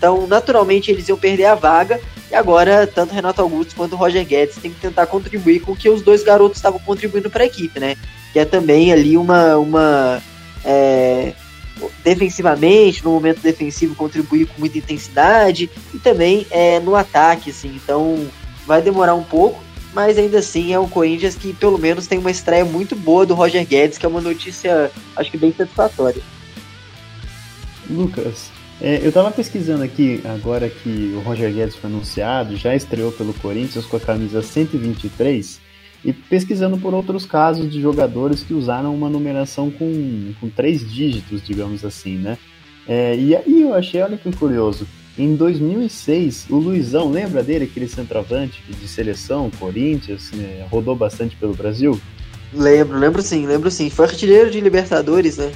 Então, 0.00 0.26
naturalmente, 0.26 0.90
eles 0.90 1.06
iam 1.10 1.18
perder 1.18 1.44
a 1.44 1.54
vaga. 1.54 2.00
E 2.30 2.34
agora, 2.34 2.86
tanto 2.86 3.12
Renato 3.12 3.42
Augusto 3.42 3.76
quanto 3.76 3.96
Roger 3.96 4.24
Guedes 4.24 4.56
têm 4.56 4.70
que 4.70 4.80
tentar 4.80 5.04
contribuir 5.04 5.60
com 5.60 5.72
o 5.72 5.76
que 5.76 5.90
os 5.90 6.00
dois 6.00 6.22
garotos 6.22 6.56
estavam 6.56 6.80
contribuindo 6.80 7.28
para 7.28 7.42
a 7.42 7.46
equipe, 7.46 7.78
né? 7.78 7.98
Que 8.32 8.38
é 8.38 8.46
também 8.46 8.94
ali 8.94 9.18
uma. 9.18 9.58
uma 9.58 10.22
é, 10.64 11.34
defensivamente, 12.02 13.04
no 13.04 13.10
momento 13.10 13.42
defensivo, 13.42 13.94
contribuir 13.94 14.46
com 14.46 14.58
muita 14.58 14.78
intensidade 14.78 15.68
e 15.92 15.98
também 15.98 16.46
é, 16.50 16.80
no 16.80 16.96
ataque, 16.96 17.50
assim. 17.50 17.68
Então, 17.76 18.26
vai 18.66 18.80
demorar 18.80 19.14
um 19.14 19.22
pouco, 19.22 19.62
mas 19.92 20.16
ainda 20.16 20.38
assim 20.38 20.72
é 20.72 20.78
um 20.78 20.88
Corinthians 20.88 21.34
que 21.34 21.52
pelo 21.52 21.76
menos 21.76 22.06
tem 22.06 22.18
uma 22.18 22.30
estreia 22.30 22.64
muito 22.64 22.96
boa 22.96 23.26
do 23.26 23.34
Roger 23.34 23.66
Guedes, 23.66 23.98
que 23.98 24.06
é 24.06 24.08
uma 24.08 24.20
notícia, 24.22 24.90
acho 25.14 25.30
que 25.30 25.36
bem 25.36 25.52
satisfatória. 25.52 26.22
Lucas, 27.88 28.50
é, 28.80 29.00
eu 29.02 29.08
estava 29.08 29.30
pesquisando 29.30 29.82
aqui, 29.82 30.20
agora 30.24 30.68
que 30.68 31.14
o 31.16 31.20
Roger 31.20 31.52
Guedes 31.52 31.76
foi 31.76 31.90
anunciado, 31.90 32.56
já 32.56 32.74
estreou 32.74 33.12
pelo 33.12 33.34
Corinthians 33.34 33.86
com 33.86 33.96
a 33.96 34.00
camisa 34.00 34.42
123, 34.42 35.60
e 36.04 36.12
pesquisando 36.12 36.78
por 36.78 36.94
outros 36.94 37.26
casos 37.26 37.70
de 37.70 37.80
jogadores 37.80 38.42
que 38.42 38.54
usaram 38.54 38.94
uma 38.94 39.10
numeração 39.10 39.70
com, 39.70 40.32
com 40.40 40.48
três 40.48 40.88
dígitos, 40.90 41.42
digamos 41.42 41.84
assim, 41.84 42.16
né? 42.16 42.38
É, 42.88 43.14
e 43.16 43.36
aí 43.36 43.60
eu 43.60 43.74
achei, 43.74 44.00
olha 44.00 44.16
que 44.16 44.32
curioso, 44.32 44.86
em 45.18 45.36
2006, 45.36 46.46
o 46.48 46.56
Luizão, 46.56 47.10
lembra 47.10 47.42
dele, 47.42 47.64
aquele 47.64 47.86
centroavante 47.86 48.62
de 48.66 48.88
seleção, 48.88 49.50
Corinthians, 49.58 50.30
né, 50.32 50.66
rodou 50.70 50.96
bastante 50.96 51.36
pelo 51.36 51.54
Brasil? 51.54 52.00
Lembro, 52.52 52.98
lembro 52.98 53.20
sim, 53.20 53.46
lembro 53.46 53.70
sim. 53.70 53.90
Foi 53.90 54.06
artilheiro 54.06 54.50
de 54.50 54.60
Libertadores, 54.60 55.36
né? 55.36 55.52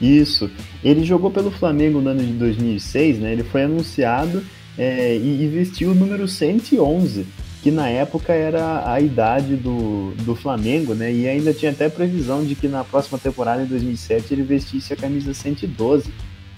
Isso. 0.00 0.50
Ele 0.84 1.04
jogou 1.04 1.30
pelo 1.30 1.50
Flamengo 1.50 2.00
no 2.00 2.10
ano 2.10 2.24
de 2.24 2.32
2006, 2.32 3.18
né? 3.18 3.32
Ele 3.32 3.44
foi 3.44 3.62
anunciado 3.62 4.42
é, 4.78 5.16
e, 5.16 5.46
vestiu 5.48 5.92
o 5.92 5.94
número 5.94 6.28
111, 6.28 7.26
que 7.62 7.70
na 7.70 7.88
época 7.88 8.32
era 8.32 8.90
a 8.90 9.00
idade 9.00 9.56
do, 9.56 10.12
do 10.22 10.36
Flamengo, 10.36 10.94
né? 10.94 11.12
E 11.12 11.26
ainda 11.26 11.52
tinha 11.52 11.70
até 11.70 11.88
previsão 11.88 12.44
de 12.44 12.54
que 12.54 12.68
na 12.68 12.84
próxima 12.84 13.18
temporada, 13.18 13.62
em 13.62 13.66
2007, 13.66 14.34
ele 14.34 14.42
vestisse 14.42 14.92
a 14.92 14.96
camisa 14.96 15.32
112. 15.32 16.12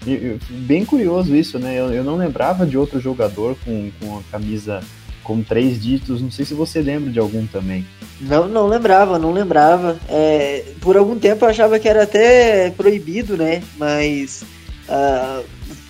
E, 0.05 0.37
bem 0.49 0.83
curioso 0.83 1.35
isso, 1.35 1.57
né? 1.57 1.79
Eu, 1.79 1.93
eu 1.93 2.03
não 2.03 2.17
lembrava 2.17 2.65
de 2.65 2.77
outro 2.77 2.99
jogador 2.99 3.55
com, 3.63 3.89
com 3.99 4.17
a 4.17 4.21
camisa 4.31 4.81
com 5.23 5.41
três 5.41 5.81
dígitos. 5.81 6.21
Não 6.21 6.31
sei 6.31 6.45
se 6.45 6.53
você 6.53 6.81
lembra 6.81 7.11
de 7.11 7.19
algum 7.19 7.45
também. 7.47 7.85
Não, 8.19 8.47
não 8.47 8.67
lembrava, 8.67 9.19
não 9.19 9.31
lembrava. 9.31 9.99
É, 10.07 10.65
por 10.81 10.97
algum 10.97 11.17
tempo 11.17 11.45
eu 11.45 11.49
achava 11.49 11.79
que 11.79 11.87
era 11.87 12.03
até 12.03 12.71
proibido, 12.71 13.37
né? 13.37 13.61
Mas 13.77 14.43
uh, 14.87 15.43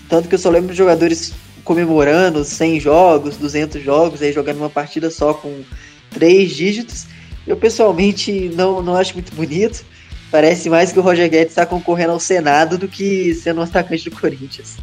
tanto 0.07 0.27
que 0.27 0.35
eu 0.35 0.39
só 0.39 0.49
lembro 0.49 0.71
de 0.71 0.77
jogadores 0.77 1.33
comemorando 1.63 2.43
100 2.43 2.79
jogos, 2.79 3.37
200 3.37 3.83
jogos, 3.83 4.21
aí 4.21 4.31
jogando 4.31 4.57
uma 4.57 4.69
partida 4.69 5.09
só 5.09 5.33
com 5.33 5.61
três 6.09 6.55
dígitos. 6.55 7.05
Eu 7.45 7.55
pessoalmente 7.57 8.51
não, 8.55 8.81
não 8.81 8.95
acho 8.95 9.13
muito 9.13 9.33
bonito. 9.35 9.85
Parece 10.31 10.69
mais 10.69 10.91
que 10.91 10.99
o 10.99 11.01
Roger 11.01 11.29
Guedes 11.29 11.51
está 11.51 11.65
concorrendo 11.65 12.11
ao 12.11 12.19
Senado 12.19 12.77
do 12.77 12.87
que 12.87 13.33
sendo 13.33 13.59
um 13.59 13.63
atacante 13.63 14.09
do 14.09 14.15
Corinthians. 14.15 14.77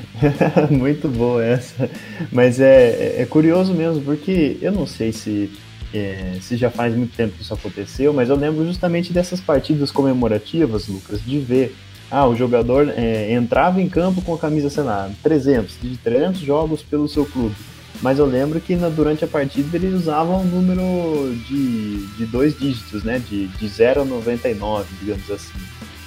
Muito 0.70 1.08
boa 1.08 1.44
essa. 1.44 1.88
Mas 2.30 2.60
é, 2.60 3.20
é 3.22 3.26
curioso 3.26 3.72
mesmo, 3.74 4.02
porque 4.02 4.58
eu 4.60 4.72
não 4.72 4.86
sei 4.86 5.12
se, 5.12 5.50
é, 5.92 6.36
se 6.40 6.56
já 6.56 6.70
faz 6.70 6.94
muito 6.94 7.14
tempo 7.16 7.36
que 7.36 7.42
isso 7.42 7.54
aconteceu, 7.54 8.12
mas 8.12 8.28
eu 8.28 8.36
lembro 8.36 8.64
justamente 8.66 9.12
dessas 9.12 9.40
partidas 9.40 9.90
comemorativas, 9.90 10.88
Lucas, 10.88 11.24
de 11.24 11.38
ver. 11.38 11.74
Ah, 12.10 12.26
o 12.26 12.36
jogador 12.36 12.92
é, 12.94 13.32
entrava 13.32 13.80
em 13.80 13.88
campo 13.88 14.20
com 14.20 14.34
a 14.34 14.38
camisa, 14.38 14.68
sei 14.68 14.82
lá, 14.82 15.10
300, 15.22 15.76
de 15.80 15.96
300 15.96 16.40
jogos 16.40 16.82
pelo 16.82 17.08
seu 17.08 17.24
clube. 17.24 17.54
Mas 18.02 18.18
eu 18.18 18.26
lembro 18.26 18.60
que 18.60 18.74
na, 18.76 18.88
durante 18.88 19.24
a 19.24 19.28
partida 19.28 19.76
ele 19.76 19.94
usava 19.94 20.36
um 20.36 20.44
número 20.44 21.34
de, 21.48 22.06
de 22.16 22.26
dois 22.26 22.58
dígitos, 22.58 23.04
né? 23.04 23.18
De, 23.18 23.46
de 23.46 23.68
0 23.68 24.02
a 24.02 24.04
99, 24.04 24.86
digamos 25.00 25.30
assim. 25.30 25.58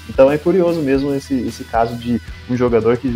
Então 0.10 0.32
é 0.32 0.38
curioso 0.38 0.82
mesmo 0.82 1.14
esse, 1.14 1.34
esse 1.34 1.64
caso 1.64 1.96
de 1.96 2.22
um 2.50 2.56
jogador 2.56 2.98
que 2.98 3.08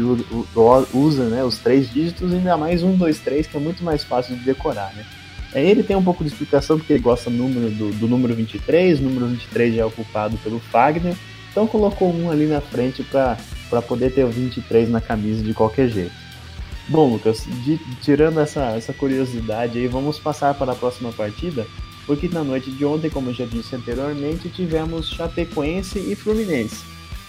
usa 0.94 1.26
né, 1.26 1.44
os 1.44 1.58
três 1.58 1.92
dígitos 1.92 2.32
e 2.32 2.36
ainda 2.36 2.58
mais 2.58 2.82
um, 2.84 2.96
dois, 2.96 3.20
três, 3.20 3.46
que 3.46 3.56
é 3.56 3.60
muito 3.60 3.84
mais 3.84 4.04
fácil 4.04 4.36
de 4.36 4.44
decorar, 4.44 4.92
né? 4.96 5.06
É, 5.54 5.64
ele 5.64 5.82
tem 5.82 5.96
um 5.96 6.04
pouco 6.04 6.24
de 6.24 6.30
explicação 6.30 6.78
porque 6.78 6.94
ele 6.94 7.02
gosta 7.02 7.30
do 7.30 7.36
número, 7.36 7.72
do, 7.72 7.92
do 7.92 8.08
número 8.08 8.36
23, 8.36 9.00
o 9.00 9.04
número 9.04 9.28
23 9.28 9.76
já 9.76 9.82
é 9.82 9.86
ocupado 9.86 10.38
pelo 10.38 10.60
Fagner, 10.60 11.16
então 11.52 11.66
colocou 11.66 12.14
um 12.14 12.30
ali 12.30 12.46
na 12.46 12.62
frente 12.62 13.04
para 13.04 13.82
poder 13.82 14.12
ter 14.14 14.24
o 14.24 14.30
23 14.30 14.90
na 14.90 15.02
camisa 15.02 15.44
de 15.44 15.54
qualquer 15.54 15.90
jeito. 15.90 16.14
Bom, 16.88 17.12
Lucas, 17.14 17.46
de, 17.64 17.78
tirando 18.02 18.40
essa, 18.40 18.66
essa 18.76 18.94
curiosidade 18.94 19.78
aí, 19.78 19.88
vamos 19.88 20.20
passar 20.20 20.54
para 20.54 20.72
a 20.72 20.76
próxima 20.76 21.12
partida, 21.12 21.66
porque 22.10 22.28
na 22.28 22.44
noite 22.44 22.72
de 22.72 22.84
ontem, 22.84 23.08
como 23.08 23.30
eu 23.30 23.36
já 23.36 23.46
disse 23.46 23.76
anteriormente, 23.76 24.50
tivemos 24.50 25.10
Chapecoense 25.10 26.00
e 26.00 26.16
Fluminense. 26.16 26.84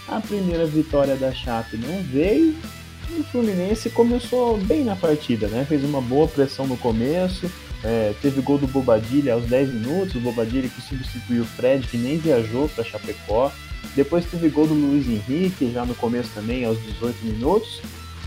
A 0.07 0.19
primeira 0.19 0.65
vitória 0.65 1.15
da 1.15 1.31
Chape 1.31 1.77
não 1.77 2.01
veio, 2.01 2.55
e 3.11 3.19
o 3.19 3.23
Fluminense 3.25 3.91
começou 3.91 4.57
bem 4.57 4.83
na 4.83 4.95
partida, 4.95 5.47
né? 5.49 5.63
Fez 5.69 5.83
uma 5.83 6.01
boa 6.01 6.27
pressão 6.27 6.65
no 6.65 6.75
começo, 6.77 7.45
é, 7.83 8.15
teve 8.23 8.41
gol 8.41 8.57
do 8.57 8.65
Bobadilha 8.65 9.35
aos 9.35 9.45
10 9.45 9.71
minutos, 9.71 10.15
o 10.15 10.19
Bobadilha 10.19 10.67
que 10.67 10.81
substituiu 10.81 11.43
o 11.43 11.45
Fred, 11.45 11.85
que 11.87 11.97
nem 11.97 12.17
viajou 12.17 12.67
para 12.67 12.83
Chapecó. 12.83 13.51
Depois 13.95 14.25
teve 14.25 14.49
gol 14.49 14.65
do 14.65 14.73
Luiz 14.73 15.07
Henrique, 15.07 15.71
já 15.71 15.85
no 15.85 15.93
começo 15.93 16.31
também, 16.33 16.65
aos 16.65 16.81
18 16.81 17.23
minutos. 17.23 17.81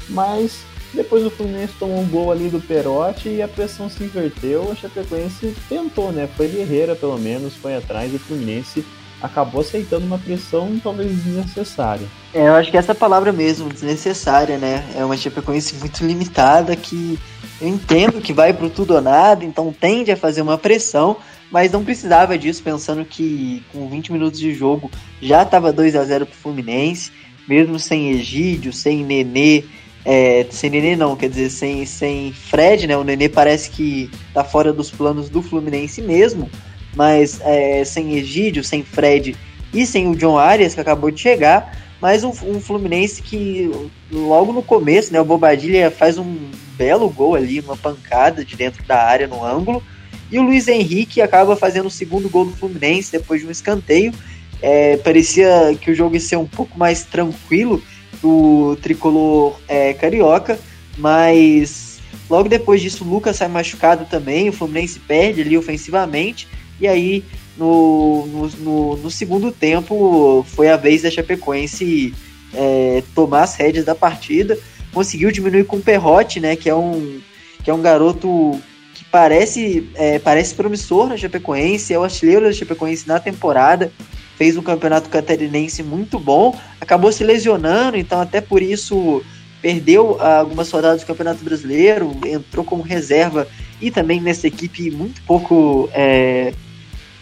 Mas 0.09 0.65
depois 0.95 1.25
o 1.25 1.31
Fluminense 1.31 1.75
tomou 1.79 1.99
um 1.99 2.09
gol 2.09 2.31
ali 2.31 2.49
do 2.49 2.61
Perotti 2.61 3.29
e 3.29 3.43
a 3.43 3.49
pressão 3.49 3.89
se 3.89 4.05
inverteu. 4.05 4.71
A 4.71 4.75
Chapecoense 4.75 5.55
tentou, 5.69 6.13
né? 6.13 6.29
Foi 6.37 6.49
guerreira 6.49 6.95
pelo 6.95 7.19
menos, 7.19 7.57
foi 7.57 7.77
atrás. 7.77 8.13
E 8.13 8.17
o 8.17 8.19
Fluminense 8.21 8.85
acabou 9.21 9.63
aceitando 9.63 10.05
uma 10.05 10.19
pressão 10.19 10.79
talvez 10.83 11.11
desnecessária. 11.11 12.07
É, 12.33 12.49
eu 12.49 12.55
acho 12.55 12.71
que 12.71 12.77
essa 12.77 12.95
palavra 12.95 13.33
mesmo, 13.33 13.69
desnecessária, 13.69 14.59
né? 14.59 14.85
É 14.95 15.05
uma 15.05 15.17
Chapecoense 15.17 15.77
muito 15.77 16.05
limitada 16.05 16.77
que 16.77 17.19
eu 17.61 17.69
entendo 17.69 18.21
que 18.21 18.33
vai 18.33 18.53
pro 18.53 18.69
tudo 18.69 18.95
ou 18.95 19.01
nada, 19.01 19.45
então 19.45 19.73
tende 19.73 20.11
a 20.11 20.17
fazer 20.17 20.43
uma 20.43 20.59
pressão, 20.59 21.17
mas 21.51 21.73
não 21.73 21.85
precisava 21.85 22.37
disso, 22.37 22.63
pensando 22.63 23.05
que 23.05 23.63
com 23.73 23.89
20 23.89 24.13
minutos 24.13 24.39
de 24.39 24.53
jogo 24.53 24.91
já 25.23 25.43
estava 25.43 25.73
2 25.73 25.97
a 25.97 26.05
0 26.05 26.27
pro 26.27 26.37
Fluminense, 26.37 27.13
mesmo 27.49 27.79
sem 27.79 28.11
Egídio, 28.11 28.73
sem 28.73 29.05
Nenê, 29.05 29.65
é, 30.05 30.47
sem 30.51 30.69
Nenê 30.69 30.97
não, 30.97 31.17
quer 31.17 31.31
dizer, 31.31 31.51
sem, 31.51 31.87
sem 31.87 32.33
Fred, 32.33 32.87
né? 32.87 32.97
O 32.97 33.05
Nenê 33.05 33.29
parece 33.29 33.71
que 33.71 34.11
tá 34.35 34.45
fora 34.45 34.73
dos 34.73 34.91
planos 34.91 35.31
do 35.31 35.41
Fluminense 35.41 36.03
mesmo, 36.03 36.51
mas 36.95 37.41
é, 37.43 37.85
sem 37.85 38.15
Egídio, 38.15 38.63
sem 38.63 38.83
Fred 38.83 39.35
e 39.73 39.87
sem 39.87 40.09
o 40.09 40.15
John 40.15 40.37
Arias, 40.37 40.75
que 40.75 40.81
acabou 40.81 41.11
de 41.11 41.21
chegar, 41.21 41.79
mas 42.01 42.23
um, 42.23 42.33
um 42.45 42.61
Fluminense 42.61 43.23
que 43.23 43.71
logo 44.13 44.53
no 44.53 44.63
começo, 44.63 45.13
né, 45.13 45.21
o 45.21 45.25
Bobadilha 45.25 45.91
faz 45.91 46.19
um 46.19 46.51
belo 46.77 47.09
gol 47.09 47.35
ali, 47.35 47.61
uma 47.61 47.77
pancada 47.77 48.45
de 48.45 48.57
dentro 48.57 48.85
da 48.85 49.03
área 49.03 49.27
no 49.27 49.43
ângulo, 49.43 49.83
e 50.31 50.39
o 50.39 50.43
Luiz 50.43 50.69
Henrique 50.69 51.23
acaba 51.23 51.57
fazendo 51.57 51.87
o 51.87 51.91
segundo 51.91 52.29
gol 52.29 52.45
do 52.45 52.57
Fluminense 52.57 53.13
depois 53.13 53.41
de 53.41 53.47
um 53.47 53.51
escanteio. 53.51 54.13
É, 54.61 54.97
parecia 54.99 55.77
que 55.81 55.91
o 55.91 55.95
jogo 55.95 56.15
ia 56.15 56.21
ser 56.21 56.37
um 56.37 56.47
pouco 56.47 56.79
mais 56.79 57.05
tranquilo 57.05 57.83
do 58.25 58.75
tricolor 58.77 59.61
é, 59.69 59.93
carioca, 59.93 60.59
mas 60.97 62.01
logo 62.31 62.49
depois 62.49 62.81
disso 62.81 63.05
o 63.05 63.07
Lucas 63.07 63.37
sai 63.37 63.49
machucado 63.49 64.07
também, 64.07 64.49
o 64.49 64.53
Fluminense 64.53 64.99
perde 64.99 65.43
ali 65.43 65.59
ofensivamente, 65.59 66.49
e 66.81 66.89
aí 66.89 67.23
no, 67.55 68.27
no, 68.27 68.49
no, 68.49 68.97
no 68.97 69.11
segundo 69.11 69.53
tempo 69.53 70.43
foi 70.49 70.71
a 70.71 70.77
vez 70.79 71.03
da 71.03 71.11
Chapecoense 71.11 72.15
é, 72.55 73.03
tomar 73.15 73.43
as 73.43 73.57
rédeas 73.57 73.85
da 73.85 73.95
partida, 73.95 74.59
conseguiu 74.91 75.31
diminuir 75.31 75.65
com 75.65 75.77
o 75.77 75.83
Perrote, 75.83 76.41
né, 76.41 76.57
que 76.57 76.71
é 76.71 76.75
um, 76.75 77.21
que 77.63 77.71
é 77.71 77.75
um 77.75 77.83
garoto 77.83 78.59
que 78.95 79.05
parece, 79.05 79.91
é, 79.97 80.19
parece 80.19 80.55
promissor 80.55 81.09
na 81.09 81.19
Chapecoense, 81.19 81.93
é 81.93 81.99
o 81.99 82.05
artilheiro 82.05 82.47
da 82.47 82.53
Chapecoense 82.55 83.07
na 83.07 83.21
temporada, 83.21 83.93
fez 84.37 84.57
um 84.57 84.63
campeonato 84.63 85.09
catarinense 85.09 85.83
muito 85.83 86.19
bom, 86.19 86.59
acabou 86.81 87.13
se 87.13 87.25
lesionando, 87.25 87.97
então 87.97 88.21
até 88.21 88.41
por 88.41 88.63
isso 88.63 89.23
perdeu 89.63 90.21
algumas 90.21 90.71
rodadas 90.71 91.01
do 91.01 91.07
Campeonato 91.07 91.43
Brasileiro, 91.43 92.15
entrou 92.27 92.65
como 92.65 92.83
reserva 92.83 93.49
e 93.81 93.91
também 93.91 94.21
nessa 94.21 94.47
equipe 94.47 94.91
muito 94.91 95.23
pouco. 95.23 95.89
É, 95.93 96.53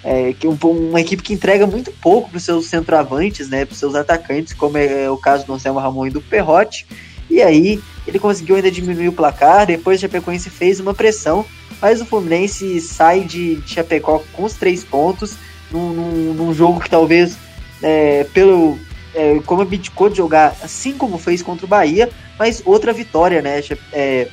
é, 0.05 0.35
uma 0.65 1.01
equipe 1.01 1.23
que 1.23 1.33
entrega 1.33 1.65
muito 1.65 1.93
pouco 1.93 2.29
para 2.29 2.39
os 2.39 2.43
seus 2.43 2.67
centroavantes, 2.67 3.49
né, 3.49 3.65
para 3.65 3.73
os 3.73 3.79
seus 3.79 3.95
atacantes, 3.95 4.53
como 4.53 4.77
é 4.77 5.09
o 5.09 5.17
caso 5.17 5.47
do 5.47 5.55
Anselmo 5.55 5.79
Ramon 5.79 6.09
e 6.09 6.11
do 6.11 6.21
Perrotti. 6.21 6.87
E 7.31 7.41
aí 7.41 7.81
ele 8.07 8.19
conseguiu 8.19 8.57
ainda 8.57 8.71
diminuir 8.71 9.09
o 9.09 9.13
placar, 9.13 9.67
depois 9.67 9.99
o 9.99 10.01
Chapecoense 10.01 10.51
fez 10.51 10.81
uma 10.81 10.93
pressão, 10.93 11.47
mas 11.81 12.01
o 12.01 12.05
Fluminense 12.05 12.81
sai 12.81 13.21
de 13.21 13.63
Chapecó 13.65 14.21
com 14.33 14.43
os 14.45 14.55
três 14.55 14.83
pontos, 14.83 15.37
num, 15.73 15.93
num, 15.93 16.35
num 16.35 16.55
jogo 16.55 16.81
que 16.81 16.91
talvez, 16.91 17.37
é, 17.83 18.25
pelo 18.33 18.79
é, 19.15 19.41
como 19.45 19.63
abdicou 19.63 20.09
de 20.09 20.17
jogar 20.17 20.57
assim 20.63 20.93
como 20.93 21.19
fez 21.19 21.43
contra 21.43 21.67
o 21.67 21.69
Bahia, 21.69 22.09
mas 22.39 22.63
outra 22.65 22.93
vitória, 22.93 23.43
né? 23.43 23.63
É, 23.93 24.29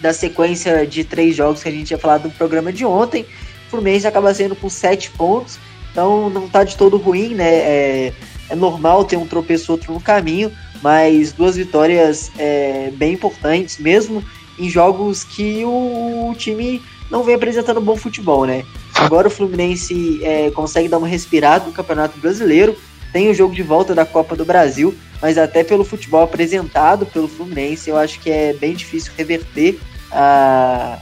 da 0.00 0.12
sequência 0.12 0.86
de 0.86 1.04
três 1.04 1.34
jogos 1.34 1.62
que 1.62 1.68
a 1.68 1.72
gente 1.72 1.86
tinha 1.86 1.98
falado 1.98 2.24
no 2.24 2.30
programa 2.30 2.72
de 2.72 2.84
ontem. 2.84 3.22
O 3.66 3.70
Fluminense 3.70 4.06
acaba 4.06 4.32
sendo 4.34 4.54
com 4.54 4.68
sete 4.68 5.10
pontos, 5.10 5.58
então 5.90 6.30
não 6.30 6.48
tá 6.48 6.64
de 6.64 6.76
todo 6.76 6.96
ruim, 6.96 7.34
né? 7.34 7.48
É, 7.48 8.12
é 8.48 8.54
normal 8.54 9.04
ter 9.04 9.16
um 9.16 9.26
tropeço 9.26 9.72
outro 9.72 9.92
no 9.92 10.00
caminho, 10.00 10.52
mas 10.82 11.32
duas 11.32 11.56
vitórias 11.56 12.30
é, 12.38 12.90
bem 12.94 13.14
importantes, 13.14 13.78
mesmo 13.78 14.22
em 14.58 14.68
jogos 14.68 15.24
que 15.24 15.64
o, 15.64 16.30
o 16.30 16.34
time 16.36 16.80
não 17.10 17.22
vem 17.22 17.34
apresentando 17.34 17.80
bom 17.80 17.96
futebol, 17.96 18.44
né? 18.44 18.64
Agora 18.98 19.28
o 19.28 19.30
Fluminense 19.30 20.20
é, 20.24 20.50
consegue 20.50 20.88
dar 20.88 20.98
uma 20.98 21.06
respirada 21.06 21.66
no 21.66 21.72
Campeonato 21.72 22.18
Brasileiro, 22.18 22.76
tem 23.12 23.30
o 23.30 23.34
jogo 23.34 23.54
de 23.54 23.62
volta 23.62 23.94
da 23.94 24.04
Copa 24.04 24.34
do 24.34 24.44
Brasil, 24.44 24.94
mas 25.20 25.38
até 25.38 25.62
pelo 25.62 25.84
futebol 25.84 26.22
apresentado 26.22 27.06
pelo 27.06 27.28
Fluminense, 27.28 27.88
eu 27.88 27.96
acho 27.96 28.20
que 28.20 28.30
é 28.30 28.52
bem 28.52 28.74
difícil 28.74 29.12
reverter 29.16 29.78
a 30.10 30.98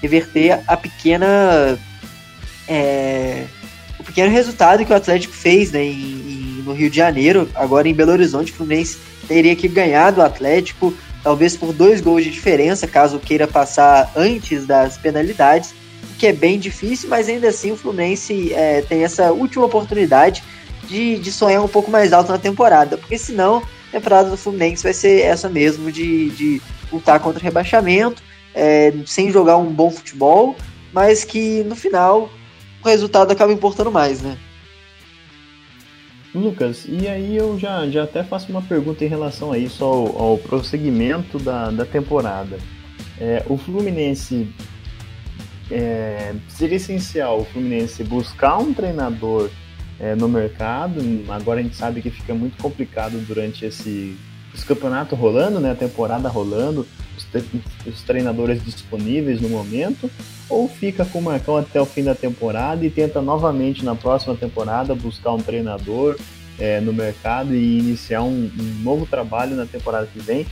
reverter 0.00 0.60
a 0.66 0.76
pequena 0.76 1.78
é, 2.68 3.44
o 3.98 4.04
pequeno 4.04 4.30
resultado 4.30 4.84
que 4.84 4.92
o 4.92 4.96
Atlético 4.96 5.32
fez 5.32 5.72
né, 5.72 5.82
em, 5.82 5.92
em, 5.92 6.62
no 6.64 6.72
Rio 6.72 6.90
de 6.90 6.96
Janeiro, 6.96 7.48
agora 7.54 7.88
em 7.88 7.94
Belo 7.94 8.12
Horizonte, 8.12 8.52
o 8.52 8.54
Fluminense 8.54 8.98
teria 9.26 9.56
que 9.56 9.68
ganhar 9.68 10.10
do 10.10 10.22
Atlético, 10.22 10.92
talvez 11.22 11.56
por 11.56 11.72
dois 11.72 12.00
gols 12.00 12.24
de 12.24 12.30
diferença, 12.30 12.86
caso 12.86 13.18
queira 13.18 13.46
passar 13.46 14.12
antes 14.14 14.66
das 14.66 14.98
penalidades 14.98 15.74
que 16.18 16.26
é 16.26 16.32
bem 16.32 16.58
difícil, 16.58 17.08
mas 17.08 17.28
ainda 17.28 17.48
assim 17.48 17.72
o 17.72 17.76
Fluminense 17.76 18.52
é, 18.52 18.82
tem 18.82 19.04
essa 19.04 19.32
última 19.32 19.64
oportunidade 19.66 20.42
de, 20.86 21.18
de 21.18 21.32
sonhar 21.32 21.62
um 21.62 21.68
pouco 21.68 21.90
mais 21.90 22.12
alto 22.12 22.30
na 22.30 22.38
temporada, 22.38 22.96
porque 22.96 23.18
senão 23.18 23.58
a 23.88 23.92
temporada 23.92 24.30
do 24.30 24.36
Fluminense 24.36 24.82
vai 24.82 24.92
ser 24.92 25.22
essa 25.22 25.48
mesmo, 25.48 25.90
de, 25.90 26.30
de 26.30 26.62
lutar 26.92 27.20
contra 27.20 27.40
o 27.40 27.42
rebaixamento, 27.42 28.22
é, 28.54 28.92
sem 29.06 29.30
jogar 29.30 29.56
um 29.56 29.72
bom 29.72 29.90
futebol, 29.90 30.56
mas 30.92 31.24
que 31.24 31.64
no 31.64 31.74
final 31.74 32.30
o 32.82 32.88
resultado 32.88 33.32
acaba 33.32 33.52
importando 33.52 33.90
mais, 33.90 34.20
né? 34.20 34.38
Lucas, 36.34 36.84
e 36.88 37.06
aí 37.06 37.36
eu 37.36 37.56
já, 37.58 37.88
já 37.88 38.02
até 38.02 38.24
faço 38.24 38.50
uma 38.50 38.60
pergunta 38.60 39.04
em 39.04 39.08
relação 39.08 39.52
a 39.52 39.58
isso, 39.58 39.84
ao, 39.84 40.20
ao 40.20 40.38
prosseguimento 40.38 41.38
da, 41.38 41.70
da 41.70 41.84
temporada. 41.84 42.58
É, 43.20 43.44
o 43.48 43.56
Fluminense 43.56 44.48
é, 45.70 46.34
seria 46.48 46.76
essencial 46.76 47.40
o 47.40 47.44
Fluminense 47.44 48.02
buscar 48.04 48.58
um 48.58 48.72
treinador 48.74 49.50
é, 49.98 50.14
no 50.14 50.28
mercado. 50.28 51.00
Agora 51.28 51.60
a 51.60 51.62
gente 51.62 51.76
sabe 51.76 52.02
que 52.02 52.10
fica 52.10 52.34
muito 52.34 52.60
complicado 52.62 53.18
durante 53.26 53.64
esse, 53.64 54.16
campeonato 54.66 55.16
rolando, 55.16 55.58
né, 55.60 55.72
a 55.72 55.74
temporada 55.74 56.28
rolando, 56.28 56.86
os, 57.16 57.26
os, 57.86 58.02
treinadores 58.02 58.64
disponíveis 58.64 59.40
no 59.40 59.48
momento, 59.48 60.10
ou 60.48 60.68
fica 60.68 61.04
com 61.04 61.18
o 61.18 61.22
Marcão 61.22 61.56
até 61.56 61.80
o 61.80 61.86
fim 61.86 62.04
da 62.04 62.14
temporada 62.14 62.84
e 62.84 62.90
tenta 62.90 63.20
novamente 63.20 63.84
na 63.84 63.94
próxima 63.94 64.36
temporada 64.36 64.94
buscar 64.94 65.32
um 65.32 65.38
treinador 65.38 66.16
é, 66.58 66.80
no 66.80 66.92
mercado 66.92 67.54
e 67.54 67.78
iniciar 67.78 68.22
um, 68.22 68.50
um 68.58 68.82
novo 68.82 69.06
trabalho 69.06 69.56
na 69.56 69.66
temporada 69.66 70.06
que 70.06 70.20
vem. 70.20 70.46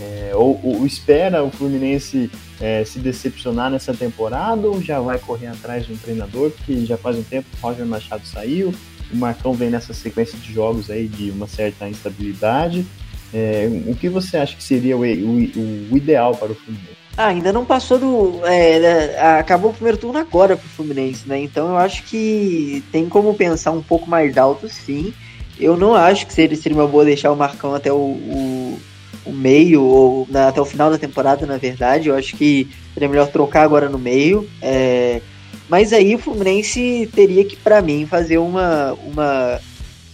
É, 0.00 0.32
ou, 0.34 0.60
ou, 0.62 0.86
espera 0.86 1.42
o 1.42 1.50
Fluminense 1.50 2.30
é, 2.60 2.84
se 2.84 2.98
decepcionar 2.98 3.70
nessa 3.70 3.92
temporada 3.92 4.68
ou 4.68 4.80
já 4.80 5.00
vai 5.00 5.18
correr 5.18 5.48
atrás 5.48 5.86
de 5.86 5.92
um 5.92 5.96
treinador, 5.96 6.50
porque 6.50 6.84
já 6.84 6.96
faz 6.96 7.16
um 7.16 7.22
tempo 7.22 7.48
que 7.50 7.56
o 7.56 7.66
Roger 7.66 7.86
Machado 7.86 8.26
saiu, 8.26 8.72
o 9.12 9.16
Marcão 9.16 9.54
vem 9.54 9.70
nessa 9.70 9.94
sequência 9.94 10.38
de 10.38 10.52
jogos 10.52 10.90
aí 10.90 11.08
de 11.08 11.30
uma 11.30 11.46
certa 11.46 11.88
instabilidade. 11.88 12.86
É, 13.32 13.68
o 13.86 13.94
que 13.94 14.08
você 14.08 14.36
acha 14.36 14.56
que 14.56 14.62
seria 14.62 14.96
o, 14.96 15.00
o, 15.00 15.92
o 15.92 15.96
ideal 15.96 16.34
para 16.34 16.52
o 16.52 16.54
Fluminense? 16.54 16.98
Ah, 17.16 17.26
ainda 17.26 17.52
não 17.52 17.64
passou 17.64 17.98
do. 17.98 18.46
É, 18.46 18.78
né, 18.78 19.18
acabou 19.40 19.72
o 19.72 19.74
primeiro 19.74 19.98
turno 19.98 20.18
agora 20.18 20.56
para 20.56 20.64
o 20.64 20.68
Fluminense, 20.68 21.28
né? 21.28 21.40
Então 21.40 21.68
eu 21.68 21.76
acho 21.76 22.04
que 22.04 22.84
tem 22.92 23.08
como 23.08 23.34
pensar 23.34 23.72
um 23.72 23.82
pouco 23.82 24.08
mais 24.08 24.38
alto, 24.38 24.68
sim. 24.68 25.12
Eu 25.58 25.76
não 25.76 25.94
acho 25.96 26.26
que 26.26 26.32
seria, 26.32 26.56
seria 26.56 26.78
uma 26.78 26.86
boa 26.86 27.04
deixar 27.04 27.32
o 27.32 27.36
Marcão 27.36 27.74
até 27.74 27.92
o, 27.92 27.96
o 27.96 28.80
o 29.28 29.32
meio, 29.32 29.82
ou 29.82 30.26
na, 30.30 30.48
até 30.48 30.60
o 30.60 30.64
final 30.64 30.90
da 30.90 30.98
temporada, 30.98 31.46
na 31.46 31.56
verdade. 31.56 32.08
Eu 32.08 32.16
acho 32.16 32.36
que 32.36 32.68
seria 32.94 33.08
melhor 33.08 33.28
trocar 33.28 33.62
agora 33.62 33.88
no 33.88 33.98
meio. 33.98 34.48
É, 34.62 35.20
mas 35.68 35.92
aí 35.92 36.14
o 36.14 36.18
Fluminense 36.18 37.08
teria 37.14 37.44
que, 37.44 37.56
para 37.56 37.82
mim, 37.82 38.06
fazer 38.06 38.38
uma, 38.38 38.94
uma, 39.04 39.60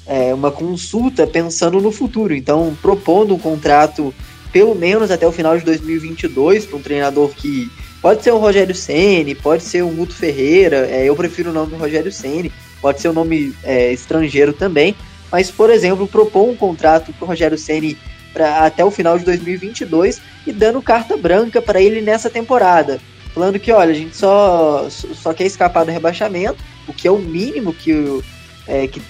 é, 0.07 0.35
uma 0.35 0.50
consulta 0.50 1.27
pensando 1.27 1.81
no 1.81 1.92
futuro. 1.92 2.35
Então, 2.35 2.77
propondo 2.83 3.35
um 3.35 3.38
contrato 3.38 4.12
pelo 4.53 4.74
menos 4.74 5.11
até 5.11 5.27
o 5.27 5.33
final 5.33 5.59
de 5.59 5.64
2022 5.64 6.66
para 6.66 6.77
um 6.77 6.83
treinador 6.83 7.31
que 7.31 7.70
pode 8.00 8.22
ser 8.22 8.33
o 8.33 8.38
Rogério 8.38 8.74
Ceni, 8.74 9.35
pode 9.35 9.62
ser 9.62 9.83
o 9.83 9.88
Guto 9.88 10.14
Ferreira. 10.14 10.88
É, 10.90 11.09
eu 11.09 11.16
prefiro 11.16 11.50
o 11.50 11.53
nome 11.53 11.70
do 11.70 11.77
Rogério 11.77 12.12
Ceni, 12.12 12.53
pode 12.81 13.00
ser 13.00 13.09
o 13.09 13.11
um 13.12 13.14
nome 13.14 13.55
é, 13.62 13.92
estrangeiro 13.92 14.53
também. 14.53 14.94
Mas, 15.31 15.50
por 15.50 15.70
exemplo, 15.70 16.07
propor 16.07 16.48
um 16.48 16.55
contrato 16.55 17.12
para 17.12 17.24
o 17.24 17.29
Rogério 17.29 17.59
Ceni 17.59 17.96
pra, 18.35 18.66
até 18.66 18.85
o 18.85 18.90
final 18.90 19.18
de 19.18 19.25
2022 19.25 20.20
e 20.47 20.53
dando 20.53 20.83
carta 20.83 21.16
branca 21.16 21.62
para 21.62 21.81
ele 21.81 22.03
nessa 22.03 22.29
temporada. 22.29 23.01
Falando 23.33 23.59
que, 23.59 23.73
olha, 23.73 23.92
a 23.92 23.94
gente 23.94 24.16
só, 24.16 24.87
só 24.90 25.33
quer 25.33 25.47
escapar 25.47 25.85
do 25.85 25.90
rebaixamento, 25.90 26.62
o 26.87 26.92
que 26.92 27.09
é 27.09 27.11
o 27.11 27.18
mínimo 27.18 27.73
que, 27.73 28.23
é, 28.66 28.87
que, 28.87 29.01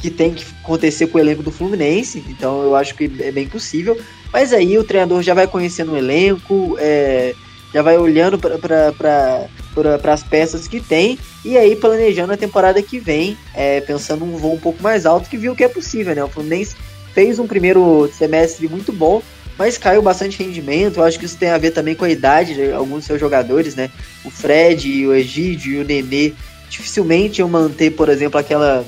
que 0.00 0.10
tem 0.10 0.32
que 0.32 0.44
acontecer 0.62 1.08
com 1.08 1.18
o 1.18 1.20
elenco 1.20 1.42
do 1.42 1.50
Fluminense, 1.50 2.24
então 2.28 2.62
eu 2.62 2.74
acho 2.74 2.94
que 2.94 3.04
é 3.20 3.30
bem 3.30 3.46
possível. 3.46 4.00
Mas 4.32 4.52
aí 4.52 4.76
o 4.78 4.84
treinador 4.84 5.22
já 5.22 5.34
vai 5.34 5.46
conhecendo 5.46 5.92
o 5.92 5.96
elenco, 5.96 6.76
é, 6.80 7.34
já 7.72 7.82
vai 7.82 7.98
olhando 7.98 8.38
para 8.38 10.12
as 10.12 10.22
peças 10.22 10.68
que 10.68 10.80
tem 10.80 11.18
E 11.44 11.58
aí, 11.58 11.74
planejando 11.74 12.32
a 12.32 12.36
temporada 12.36 12.80
que 12.80 13.00
vem, 13.00 13.36
é, 13.52 13.80
pensando 13.80 14.24
um 14.24 14.36
voo 14.36 14.54
um 14.54 14.60
pouco 14.60 14.82
mais 14.82 15.04
alto, 15.04 15.28
que 15.28 15.36
viu 15.36 15.56
que 15.56 15.64
é 15.64 15.68
possível, 15.68 16.14
né? 16.14 16.22
O 16.22 16.28
Fluminense 16.28 16.76
fez 17.14 17.38
um 17.38 17.46
primeiro 17.46 18.10
semestre 18.12 18.68
muito 18.68 18.92
bom, 18.92 19.22
mas 19.56 19.78
caiu 19.78 20.02
bastante 20.02 20.42
rendimento. 20.42 20.98
Eu 20.98 21.04
acho 21.04 21.18
que 21.18 21.24
isso 21.24 21.38
tem 21.38 21.50
a 21.50 21.58
ver 21.58 21.70
também 21.70 21.94
com 21.94 22.04
a 22.04 22.10
idade 22.10 22.54
de 22.54 22.72
alguns 22.72 22.98
dos 22.98 23.04
seus 23.06 23.20
jogadores, 23.20 23.74
né? 23.74 23.88
O 24.24 24.30
Fred, 24.30 25.06
o 25.06 25.14
Egídio 25.14 25.74
e 25.74 25.78
o 25.78 25.84
Nenê 25.84 26.32
dificilmente 26.68 27.40
iam 27.40 27.48
manter, 27.48 27.92
por 27.92 28.08
exemplo, 28.08 28.38
aquela, 28.38 28.84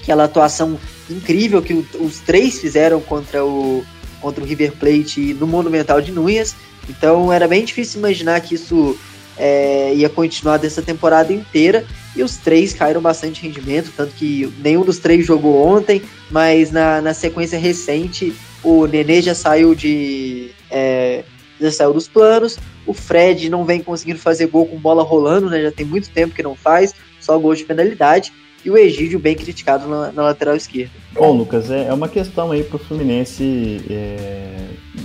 aquela 0.00 0.24
atuação 0.24 0.78
incrível 1.10 1.60
que 1.60 1.84
os 1.98 2.20
três 2.20 2.60
fizeram 2.60 3.00
contra 3.00 3.44
o, 3.44 3.84
contra 4.20 4.42
o 4.42 4.46
River 4.46 4.72
Plate 4.72 5.34
no 5.34 5.46
Monumental 5.46 6.00
de 6.00 6.12
Núñez. 6.12 6.54
Então 6.88 7.32
era 7.32 7.48
bem 7.48 7.64
difícil 7.64 7.98
imaginar 7.98 8.40
que 8.40 8.54
isso 8.54 8.96
é, 9.38 9.94
ia 9.94 10.08
continuar 10.08 10.56
dessa 10.56 10.82
temporada 10.82 11.32
inteira. 11.32 11.84
E 12.16 12.22
os 12.22 12.36
três 12.36 12.72
caíram 12.72 13.00
bastante 13.00 13.42
rendimento, 13.42 13.92
tanto 13.96 14.12
que 14.14 14.52
nenhum 14.62 14.84
dos 14.84 14.98
três 14.98 15.24
jogou 15.24 15.64
ontem, 15.64 16.02
mas 16.30 16.72
na, 16.72 17.00
na 17.00 17.14
sequência 17.14 17.58
recente 17.58 18.34
o 18.62 18.86
Nenê 18.86 19.22
já 19.22 19.34
saiu 19.34 19.74
de. 19.74 20.50
É, 20.70 21.24
já 21.60 21.70
saiu 21.70 21.92
dos 21.92 22.08
planos. 22.08 22.58
O 22.86 22.94
Fred 22.94 23.48
não 23.48 23.64
vem 23.64 23.80
conseguindo 23.80 24.18
fazer 24.18 24.46
gol 24.46 24.66
com 24.66 24.78
bola 24.78 25.02
rolando, 25.02 25.48
né? 25.48 25.62
Já 25.62 25.72
tem 25.72 25.86
muito 25.86 26.10
tempo 26.10 26.34
que 26.34 26.42
não 26.42 26.54
faz, 26.54 26.94
só 27.20 27.38
gol 27.38 27.54
de 27.54 27.64
penalidade. 27.64 28.32
E 28.64 28.70
o 28.70 28.76
Egídio 28.76 29.18
bem 29.18 29.36
criticado 29.36 29.88
na, 29.88 30.10
na 30.10 30.22
lateral 30.22 30.56
esquerda. 30.56 30.90
Bom, 31.12 31.32
Lucas, 31.32 31.70
é, 31.70 31.86
é 31.86 31.92
uma 31.92 32.08
questão 32.08 32.50
aí 32.50 32.64
para 32.64 32.76
o 32.76 32.78
Fluminense 32.78 33.80
é, 33.88 34.56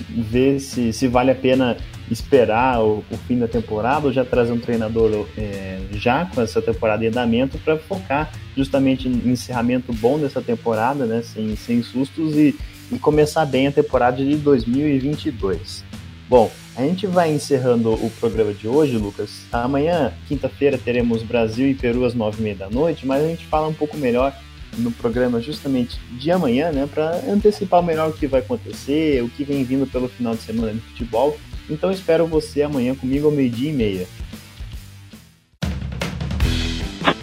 ver 0.09 0.59
se, 0.59 0.91
se 0.91 1.07
vale 1.07 1.31
a 1.31 1.35
pena 1.35 1.77
esperar 2.13 2.81
o, 2.81 3.03
o, 3.09 3.17
fim 3.27 3.37
da 3.37 3.47
temporada 3.47 4.07
ou 4.07 4.13
já 4.13 4.23
trazer 4.23 4.51
um 4.51 4.59
treinador 4.59 5.27
é, 5.37 5.79
já 5.91 6.25
com 6.25 6.41
essa 6.41 6.61
temporada 6.61 7.03
em 7.03 7.07
andamento 7.07 7.57
para 7.57 7.77
focar 7.77 8.31
justamente 8.55 9.07
em 9.07 9.31
encerramento 9.31 9.91
bom 9.93 10.17
dessa 10.17 10.41
temporada, 10.41 11.05
né, 11.05 11.21
sem, 11.21 11.55
sem 11.55 11.83
sustos 11.83 12.35
e, 12.35 12.55
e 12.91 12.99
começar 12.99 13.45
bem 13.45 13.67
a 13.67 13.71
temporada 13.71 14.17
de 14.17 14.35
2022. 14.35 15.83
Bom, 16.29 16.49
a 16.75 16.81
gente 16.81 17.05
vai 17.05 17.31
encerrando 17.31 17.93
o 17.93 18.09
programa 18.19 18.53
de 18.53 18.67
hoje, 18.67 18.97
Lucas. 18.97 19.41
Amanhã, 19.51 20.13
quinta-feira, 20.27 20.77
teremos 20.77 21.21
Brasil 21.21 21.67
e 21.69 21.75
Peru 21.75 22.05
às 22.05 22.13
nove 22.13 22.39
e 22.39 22.43
meia 22.43 22.55
da 22.55 22.69
noite, 22.69 23.05
mas 23.05 23.23
a 23.23 23.27
gente 23.27 23.45
fala 23.45 23.67
um 23.67 23.73
pouco 23.73 23.97
melhor 23.97 24.33
no 24.77 24.91
programa 24.91 25.39
justamente 25.39 25.99
de 26.11 26.31
amanhã, 26.31 26.71
né, 26.71 26.87
para 26.91 27.21
antecipar 27.27 27.83
melhor 27.83 28.09
o 28.09 28.13
que 28.13 28.25
vai 28.25 28.39
acontecer, 28.39 29.23
o 29.23 29.29
que 29.29 29.43
vem 29.43 29.63
vindo 29.63 29.85
pelo 29.85 30.07
final 30.07 30.33
de 30.33 30.41
semana 30.41 30.73
no 30.73 30.81
futebol. 30.81 31.37
Então 31.69 31.91
espero 31.91 32.27
você 32.27 32.61
amanhã 32.61 32.95
comigo 32.95 33.27
ao 33.27 33.31
meio-dia 33.31 33.69
e 33.69 33.73
meia. 33.73 34.07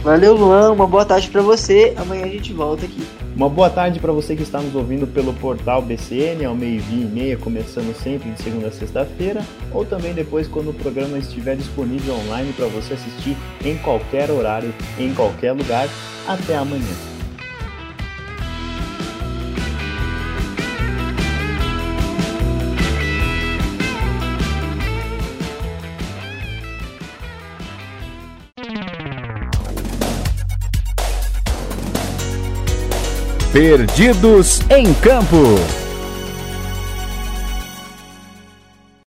Valeu, 0.02 0.34
Luan. 0.34 0.72
Uma 0.72 0.86
boa 0.86 1.04
tarde 1.04 1.28
para 1.28 1.42
você. 1.42 1.92
Amanhã 1.96 2.24
a 2.24 2.28
gente 2.28 2.52
volta 2.52 2.86
aqui. 2.86 3.06
Uma 3.36 3.48
boa 3.48 3.68
tarde 3.68 4.00
para 4.00 4.12
você 4.12 4.34
que 4.34 4.42
está 4.42 4.60
nos 4.60 4.74
ouvindo 4.74 5.06
pelo 5.06 5.32
portal 5.34 5.82
BCN 5.82 6.44
ao 6.44 6.54
meio-dia 6.54 7.04
e 7.04 7.06
meia, 7.06 7.36
começando 7.36 7.94
sempre 7.94 8.30
de 8.30 8.42
segunda 8.42 8.68
a 8.68 8.72
sexta-feira, 8.72 9.42
ou 9.72 9.84
também 9.84 10.12
depois 10.12 10.48
quando 10.48 10.70
o 10.70 10.74
programa 10.74 11.18
estiver 11.18 11.56
disponível 11.56 12.14
online 12.14 12.52
para 12.52 12.66
você 12.66 12.94
assistir 12.94 13.36
em 13.64 13.76
qualquer 13.78 14.30
horário, 14.30 14.74
em 14.98 15.14
qualquer 15.14 15.52
lugar. 15.52 15.88
Até 16.26 16.56
amanhã. 16.56 17.09
Perdidos 33.60 34.62
em 34.70 34.94
Campo. 34.94 35.79